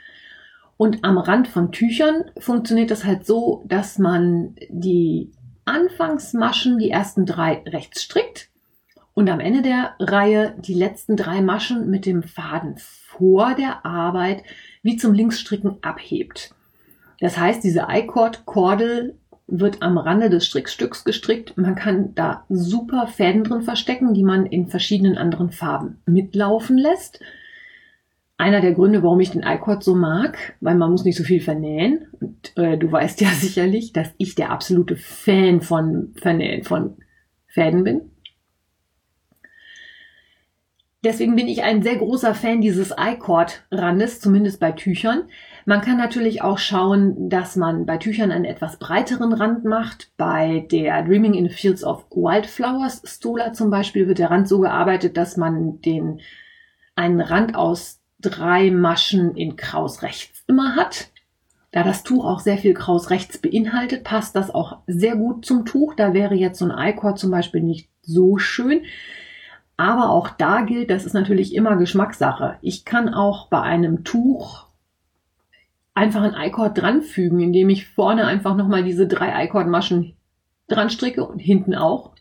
Und 0.76 1.05
am 1.05 1.18
Rand 1.18 1.46
von 1.48 1.70
Tüchern 1.70 2.31
funktioniert 2.38 2.90
das 2.90 3.05
halt 3.05 3.24
so, 3.24 3.64
dass 3.66 3.98
man 3.98 4.57
die 4.68 5.31
Anfangsmaschen 5.64 6.79
die 6.79 6.90
ersten 6.90 7.27
drei 7.27 7.62
rechts 7.66 8.03
strickt 8.03 8.50
und 9.14 9.31
am 9.31 9.40
Ende 9.40 9.62
der 9.62 9.94
Reihe 9.98 10.55
die 10.59 10.74
letzten 10.74 11.16
drei 11.16 11.40
Maschen 11.40 11.88
mit 11.90 12.07
dem 12.07 12.22
Faden 12.22 12.77
vor 12.79 13.55
der 13.55 13.87
Arbeit 13.87 14.42
wie 14.83 14.96
zum 14.96 15.14
Linksstricken 15.14 15.79
abhebt. 15.83 16.55
Das 17.20 17.38
heißt, 17.38 17.62
diese 17.62 17.87
I-Cord-Kordel 17.88 19.16
wird 19.46 19.83
am 19.83 19.98
Rande 19.98 20.31
des 20.31 20.46
Strickstücks 20.46 21.05
gestrickt. 21.05 21.57
Man 21.57 21.74
kann 21.74 22.14
da 22.14 22.44
super 22.48 23.07
Fäden 23.07 23.44
drin 23.44 23.62
verstecken, 23.62 24.14
die 24.14 24.24
man 24.24 24.46
in 24.46 24.68
verschiedenen 24.68 25.16
anderen 25.16 25.50
Farben 25.50 26.03
mitlaufen 26.07 26.79
lässt 26.79 27.20
einer 28.37 28.61
der 28.61 28.73
Gründe, 28.73 29.03
warum 29.03 29.20
ich 29.20 29.31
den 29.31 29.42
iCord 29.42 29.85
so 29.85 29.94
mag, 29.94 30.57
weil 30.61 30.75
man 30.75 30.90
muss 30.90 31.05
nicht 31.05 31.16
so 31.16 31.25
viel 31.25 31.40
vernähen. 31.40 32.09
Und 32.20 32.53
äh, 32.57 32.77
du 32.77 32.90
weißt 32.90 33.20
ja 33.20 33.29
sicherlich, 33.29 33.92
dass 33.92 34.12
ich 34.18 34.35
der 34.35 34.51
absolute 34.51 34.97
Fan 34.97 35.61
von 35.61 36.14
Vernähen 36.16 36.64
von 36.64 36.97
Fäden 37.47 37.85
bin. 37.85 38.11
Deswegen 41.05 41.37
bin 41.37 41.49
ich 41.49 41.62
ein 41.62 41.83
sehr 41.83 41.97
großer 41.97 42.35
Fan 42.35 42.62
dieses 42.62 42.94
iCord-Randes, 42.99 44.20
zumindest 44.20 44.59
bei 44.59 44.73
Tüchern. 44.73 45.25
Man 45.66 45.83
kann 45.83 45.99
natürlich 45.99 46.40
auch 46.40 46.57
schauen, 46.57 47.29
dass 47.29 47.57
man 47.57 47.85
bei 47.85 47.99
Tüchern 47.99 48.33
einen 48.33 48.47
etwas 48.47 48.79
breiteren 48.79 49.35
Rand 49.35 49.66
macht. 49.66 50.12
Bei 50.16 50.66
der 50.73 51.03
Dreaming 51.03 51.35
in 51.35 51.47
the 51.47 51.55
Fields 51.55 51.85
of 51.85 52.07
Wildflowers 52.11 53.03
Stola 53.05 53.53
zum 53.53 53.70
Beispiel 53.70 54.09
wird 54.09 54.18
der 54.18 54.31
Rand 54.31 54.49
so 54.49 54.61
gearbeitet, 54.61 55.18
dass 55.18 55.37
man 55.37 55.83
den 55.83 56.20
einen 56.97 57.20
Rand 57.20 57.55
aus 57.55 58.01
drei 58.24 58.70
Maschen 58.70 59.37
in 59.37 59.56
Kraus 59.56 60.02
rechts 60.02 60.42
immer 60.46 60.76
hat. 60.76 61.10
Da 61.70 61.82
das 61.82 62.04
Tuch 62.04 62.24
auch 62.24 62.38
sehr 62.38 62.58
viel 62.58 62.72
Kraus 62.72 63.10
rechts 63.10 63.38
beinhaltet, 63.38 64.04
passt 64.04 64.37
das 64.37 64.54
auch 64.54 64.78
sehr 64.87 65.16
gut 65.16 65.44
zum 65.44 65.64
Tuch. 65.64 65.94
Da 65.94 66.14
wäre 66.14 66.34
jetzt 66.34 66.58
so 66.58 66.66
ein 66.66 66.90
I-Cord 66.90 67.18
zum 67.18 67.30
Beispiel 67.30 67.62
nicht 67.62 67.90
so 68.02 68.38
schön. 68.38 68.82
Aber 69.76 70.10
auch 70.10 70.28
da 70.28 70.60
gilt, 70.60 70.90
das 70.90 71.04
ist 71.04 71.14
natürlich 71.14 71.54
immer 71.54 71.76
Geschmackssache. 71.76 72.58
Ich 72.62 72.84
kann 72.84 73.12
auch 73.12 73.48
bei 73.48 73.60
einem 73.60 74.04
Tuch 74.04 74.66
einfach 75.94 76.22
ein 76.22 76.34
I-Cord 76.34 76.78
dranfügen, 76.78 77.40
indem 77.40 77.70
ich 77.70 77.88
vorne 77.88 78.26
einfach 78.26 78.54
nochmal 78.56 78.84
diese 78.84 79.08
drei 79.08 79.44
I-Cord-Maschen 79.44 80.16
dran 80.68 80.90
stricke 80.90 81.24
und 81.24 81.38
hinten 81.38 81.74
auch. 81.74 82.13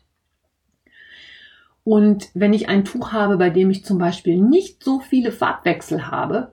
Und 1.84 2.30
wenn 2.32 2.54
ich 2.54 2.68
ein 2.68 2.84
Tuch 2.84 3.12
habe, 3.12 3.36
bei 3.36 3.50
dem 3.50 3.70
ich 3.70 3.84
zum 3.84 3.98
Beispiel 3.98 4.40
nicht 4.40 4.82
so 4.82 5.00
viele 5.00 5.30
Farbwechsel 5.30 6.10
habe, 6.10 6.52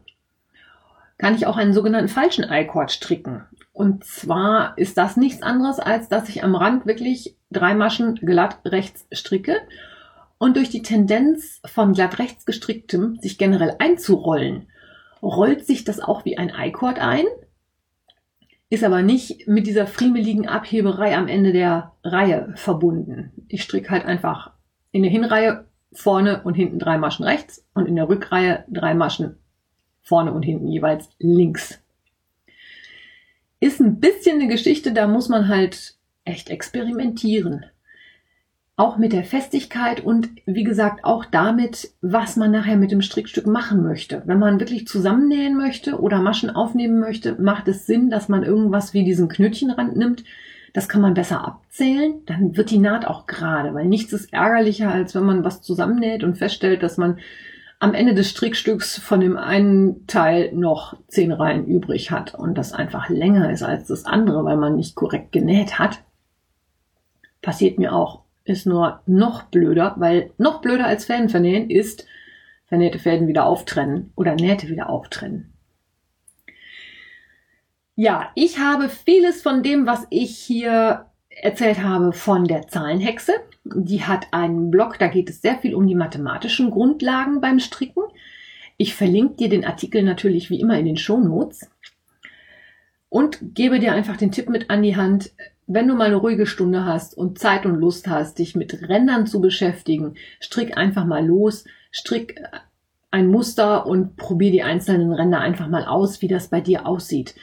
kann 1.18 1.36
ich 1.36 1.48
auch 1.48 1.56
einen 1.56 1.74
sogenannten 1.74 2.10
falschen 2.10 2.46
I-Cord 2.50 2.92
stricken. 2.92 3.46
Und 3.72 4.04
zwar 4.04 4.78
ist 4.78 4.98
das 4.98 5.16
nichts 5.16 5.42
anderes, 5.42 5.80
als 5.80 6.10
dass 6.10 6.28
ich 6.28 6.44
am 6.44 6.56
Rand 6.56 6.86
wirklich 6.86 7.38
drei 7.50 7.74
Maschen 7.74 8.16
glatt 8.16 8.60
rechts 8.66 9.08
stricke 9.12 9.56
und 10.38 10.58
durch 10.58 10.70
die 10.70 10.82
Tendenz 10.82 11.62
von 11.66 11.94
glatt 11.94 12.20
rechts 12.20 12.46
gestricktem 12.46 13.18
sich 13.22 13.38
generell 13.38 13.76
einzurollen, 13.80 14.68
rollt 15.22 15.66
sich 15.66 15.86
das 15.86 16.00
auch 16.02 16.26
wie 16.26 16.38
ein 16.38 16.52
I-Cord 16.58 17.00
ein, 17.00 17.26
ist 18.70 18.84
aber 18.84 19.02
nicht 19.02 19.48
mit 19.48 19.68
dieser 19.68 19.88
friemeligen 19.88 20.48
Abheberei 20.48 21.16
am 21.16 21.28
Ende 21.28 21.54
der 21.54 21.94
Reihe 22.04 22.52
verbunden. 22.56 23.32
Ich 23.48 23.64
stricke 23.64 23.92
halt 23.92 24.06
einfach 24.06 24.52
in 24.92 25.04
der 25.04 25.12
Hinreihe 25.12 25.66
vorne 25.94 26.42
und 26.44 26.54
hinten 26.54 26.80
drei 26.80 26.98
Maschen 26.98 27.26
rechts 27.26 27.66
und 27.74 27.88
in 27.88 27.96
der 27.96 28.10
Rückreihe 28.10 28.64
drei 28.70 28.94
Maschen 28.94 29.38
vorne 30.02 30.32
und 30.32 30.44
hinten 30.44 30.68
jeweils 30.68 31.10
links. 31.20 31.80
Ist 33.60 33.80
ein 33.80 34.00
bisschen 34.00 34.42
eine 34.42 34.48
Geschichte, 34.48 34.92
da 34.92 35.08
muss 35.08 35.30
man 35.30 35.48
halt 35.48 35.96
echt 36.26 36.50
experimentieren. 36.50 37.66
Auch 38.76 38.98
mit 38.98 39.14
der 39.14 39.24
Festigkeit 39.24 40.02
und 40.02 40.30
wie 40.46 40.64
gesagt 40.64 41.04
auch 41.04 41.26
damit, 41.26 41.92
was 42.02 42.36
man 42.36 42.52
nachher 42.52 42.78
mit 42.78 42.92
dem 42.92 43.04
Strickstück 43.04 43.46
machen 43.46 43.84
möchte. 43.84 44.24
Wenn 44.26 44.40
man 44.40 44.60
wirklich 44.60 44.88
zusammennähen 44.88 45.56
möchte 45.56 46.00
oder 46.00 46.20
Maschen 46.20 46.50
aufnehmen 46.50 47.00
möchte, 47.00 47.40
macht 47.40 47.68
es 47.68 47.86
Sinn, 47.86 48.10
dass 48.10 48.30
man 48.30 48.44
irgendwas 48.44 48.94
wie 48.94 49.04
diesen 49.04 49.28
Knötchenrand 49.28 49.96
nimmt, 49.96 50.24
das 50.74 50.88
kann 50.88 51.02
man 51.02 51.14
besser 51.14 51.46
abzählen, 51.46 52.22
dann 52.26 52.56
wird 52.56 52.72
die 52.72 52.78
Naht 52.78 53.06
auch 53.06 53.28
gerade, 53.28 53.74
weil 53.74 53.86
nichts 53.86 54.14
ist 54.14 54.32
ärgerlicher, 54.32 54.92
als 54.92 55.16
wenn 55.16 55.24
man 55.24 55.44
was 55.44 55.62
zusammennäht 55.62 56.24
und 56.24 56.38
feststellt, 56.38 56.82
dass 56.84 56.98
man 56.98 57.20
am 57.80 57.94
Ende 57.94 58.14
des 58.14 58.30
Strickstücks 58.30 59.00
von 59.00 59.20
dem 59.20 59.38
einen 59.38 60.06
Teil 60.06 60.52
noch 60.54 60.98
zehn 61.08 61.32
Reihen 61.32 61.66
übrig 61.66 62.12
hat 62.12 62.36
und 62.36 62.58
das 62.58 62.74
einfach 62.74 63.10
länger 63.10 63.52
ist 63.52 63.64
als 63.64 63.88
das 63.88 64.06
andere, 64.06 64.46
weil 64.46 64.58
man 64.58 64.76
nicht 64.76 64.96
korrekt 64.96 65.32
genäht 65.32 65.80
hat. 65.80 66.04
Passiert 67.42 67.80
mir 67.80 67.94
auch. 67.94 68.22
Ist 68.44 68.68
nur 68.68 69.02
noch 69.08 69.44
blöder, 69.44 69.96
weil 69.98 70.32
noch 70.38 70.62
blöder 70.62 70.86
als 70.86 71.06
Fäden 71.06 71.30
vernähen 71.30 71.70
ist 71.70 72.06
vernähte 72.72 73.00
Fäden 73.00 73.28
wieder 73.28 73.46
auftrennen 73.46 74.14
oder 74.16 74.34
Nähte 74.36 74.70
wieder 74.70 74.90
auftrennen. 74.90 75.51
Ja, 77.96 78.32
ich 78.36 78.60
habe 78.60 78.90
vieles 78.90 79.42
von 79.42 79.64
dem, 79.64 79.86
was 79.86 80.08
ich 80.10 80.38
hier 80.38 81.06
erzählt 81.30 81.84
habe, 81.84 82.14
von 82.14 82.46
der 82.46 82.68
Zahlenhexe. 82.68 83.34
Die 83.64 84.04
hat 84.04 84.28
einen 84.32 84.72
Blog, 84.72 84.98
da 85.00 85.08
geht 85.08 85.30
es 85.30 85.42
sehr 85.42 85.58
viel 85.58 85.76
um 85.76 85.88
die 85.88 85.96
mathematischen 85.96 86.72
Grundlagen 86.72 87.42
beim 87.42 87.60
Stricken. 87.60 88.04
Ich 88.78 88.96
verlinke 88.96 89.36
dir 89.36 89.50
den 89.50 89.66
Artikel 89.66 90.04
natürlich 90.04 90.50
wie 90.50 90.60
immer 90.60 90.78
in 90.78 90.86
den 90.86 90.98
Show 90.98 91.20
Notes 91.20 91.70
und 93.10 93.40
gebe 93.54 93.80
dir 93.80 93.94
einfach 93.94 94.18
den 94.18 94.32
Tipp 94.32 94.50
mit 94.50 94.70
an 94.70 94.82
die 94.82 94.96
Hand, 94.96 95.32
wenn 95.68 95.88
du 95.88 95.96
mal 95.96 96.08
eine 96.08 96.16
ruhige 96.16 96.48
Stunde 96.48 96.86
hast 96.86 97.16
und 97.16 97.40
Zeit 97.40 97.66
und 97.66 97.76
Lust 97.76 98.08
hast, 98.08 98.40
dich 98.40 98.56
mit 98.56 98.90
Rändern 98.90 99.28
zu 99.28 99.42
beschäftigen, 99.42 100.16
strick 100.40 100.78
einfach 100.78 101.06
mal 101.06 101.26
los, 101.26 101.66
strick 101.92 102.42
ein 103.12 103.28
Muster 103.28 103.86
und 103.86 104.16
probier 104.16 104.52
die 104.52 104.64
einzelnen 104.64 105.12
Ränder 105.12 105.40
einfach 105.40 105.68
mal 105.68 105.86
aus, 105.86 106.22
wie 106.22 106.28
das 106.28 106.48
bei 106.48 106.62
dir 106.62 106.88
aussieht. 106.88 107.36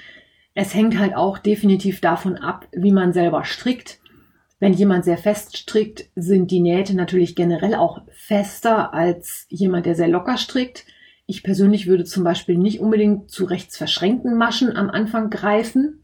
Es 0.61 0.75
hängt 0.75 0.99
halt 0.99 1.15
auch 1.15 1.39
definitiv 1.39 2.01
davon 2.01 2.37
ab, 2.37 2.67
wie 2.73 2.91
man 2.91 3.13
selber 3.13 3.45
strickt. 3.45 4.01
Wenn 4.59 4.73
jemand 4.73 5.05
sehr 5.05 5.17
fest 5.17 5.57
strickt, 5.57 6.11
sind 6.17 6.51
die 6.51 6.59
Nähte 6.59 6.97
natürlich 6.97 7.37
generell 7.37 7.77
auch 7.77 8.03
fester 8.11 8.93
als 8.93 9.47
jemand, 9.51 9.87
der 9.87 9.95
sehr 9.95 10.09
locker 10.09 10.37
strickt. 10.37 10.85
Ich 11.27 11.45
persönlich 11.45 11.87
würde 11.87 12.03
zum 12.03 12.25
Beispiel 12.25 12.59
nicht 12.59 12.81
unbedingt 12.81 13.31
zu 13.31 13.45
rechts 13.45 13.77
verschränkten 13.77 14.37
Maschen 14.37 14.77
am 14.77 14.91
Anfang 14.91 15.31
greifen, 15.31 16.03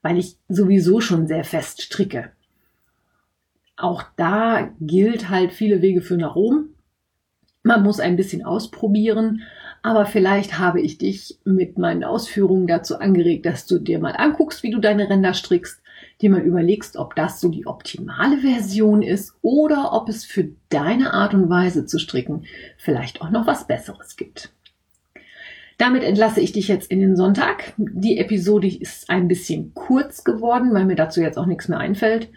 weil 0.00 0.16
ich 0.16 0.38
sowieso 0.48 1.02
schon 1.02 1.26
sehr 1.26 1.44
fest 1.44 1.82
stricke. 1.82 2.30
Auch 3.76 4.02
da 4.16 4.70
gilt 4.80 5.28
halt 5.28 5.52
viele 5.52 5.82
Wege 5.82 6.00
für 6.00 6.16
nach 6.16 6.36
Rom. 6.36 6.70
Man 7.62 7.82
muss 7.82 8.00
ein 8.00 8.16
bisschen 8.16 8.46
ausprobieren, 8.46 9.42
aber 9.82 10.06
vielleicht 10.06 10.58
habe 10.58 10.80
ich 10.80 10.98
dich 10.98 11.38
mit 11.44 11.78
meinen 11.78 12.04
Ausführungen 12.04 12.66
dazu 12.66 12.98
angeregt, 12.98 13.46
dass 13.46 13.66
du 13.66 13.78
dir 13.78 13.98
mal 13.98 14.14
anguckst, 14.16 14.62
wie 14.62 14.70
du 14.70 14.78
deine 14.78 15.08
Ränder 15.08 15.34
strickst, 15.34 15.80
dir 16.20 16.30
mal 16.30 16.40
überlegst, 16.40 16.96
ob 16.96 17.14
das 17.14 17.40
so 17.40 17.48
die 17.48 17.66
optimale 17.66 18.38
Version 18.38 19.02
ist 19.02 19.34
oder 19.42 19.92
ob 19.92 20.08
es 20.08 20.24
für 20.24 20.48
deine 20.68 21.12
Art 21.12 21.34
und 21.34 21.48
Weise 21.48 21.86
zu 21.86 21.98
stricken 21.98 22.44
vielleicht 22.76 23.22
auch 23.22 23.30
noch 23.30 23.46
was 23.46 23.66
Besseres 23.66 24.16
gibt. 24.16 24.52
Damit 25.78 26.02
entlasse 26.02 26.40
ich 26.40 26.50
dich 26.50 26.66
jetzt 26.66 26.90
in 26.90 27.00
den 27.00 27.14
Sonntag. 27.16 27.72
Die 27.76 28.18
Episode 28.18 28.66
ist 28.66 29.08
ein 29.10 29.28
bisschen 29.28 29.74
kurz 29.74 30.24
geworden, 30.24 30.74
weil 30.74 30.86
mir 30.86 30.96
dazu 30.96 31.20
jetzt 31.20 31.38
auch 31.38 31.46
nichts 31.46 31.68
mehr 31.68 31.78
einfällt. 31.78 32.30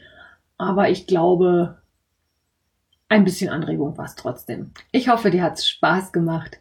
Aber 0.59 0.89
ich 0.91 1.07
glaube, 1.07 1.81
ein 3.09 3.23
bisschen 3.23 3.49
Anregung 3.49 3.97
war 3.97 4.05
es 4.05 4.15
trotzdem. 4.15 4.71
Ich 4.91 5.09
hoffe, 5.09 5.31
dir 5.31 5.41
hat 5.41 5.57
es 5.57 5.67
Spaß 5.67 6.11
gemacht. 6.11 6.60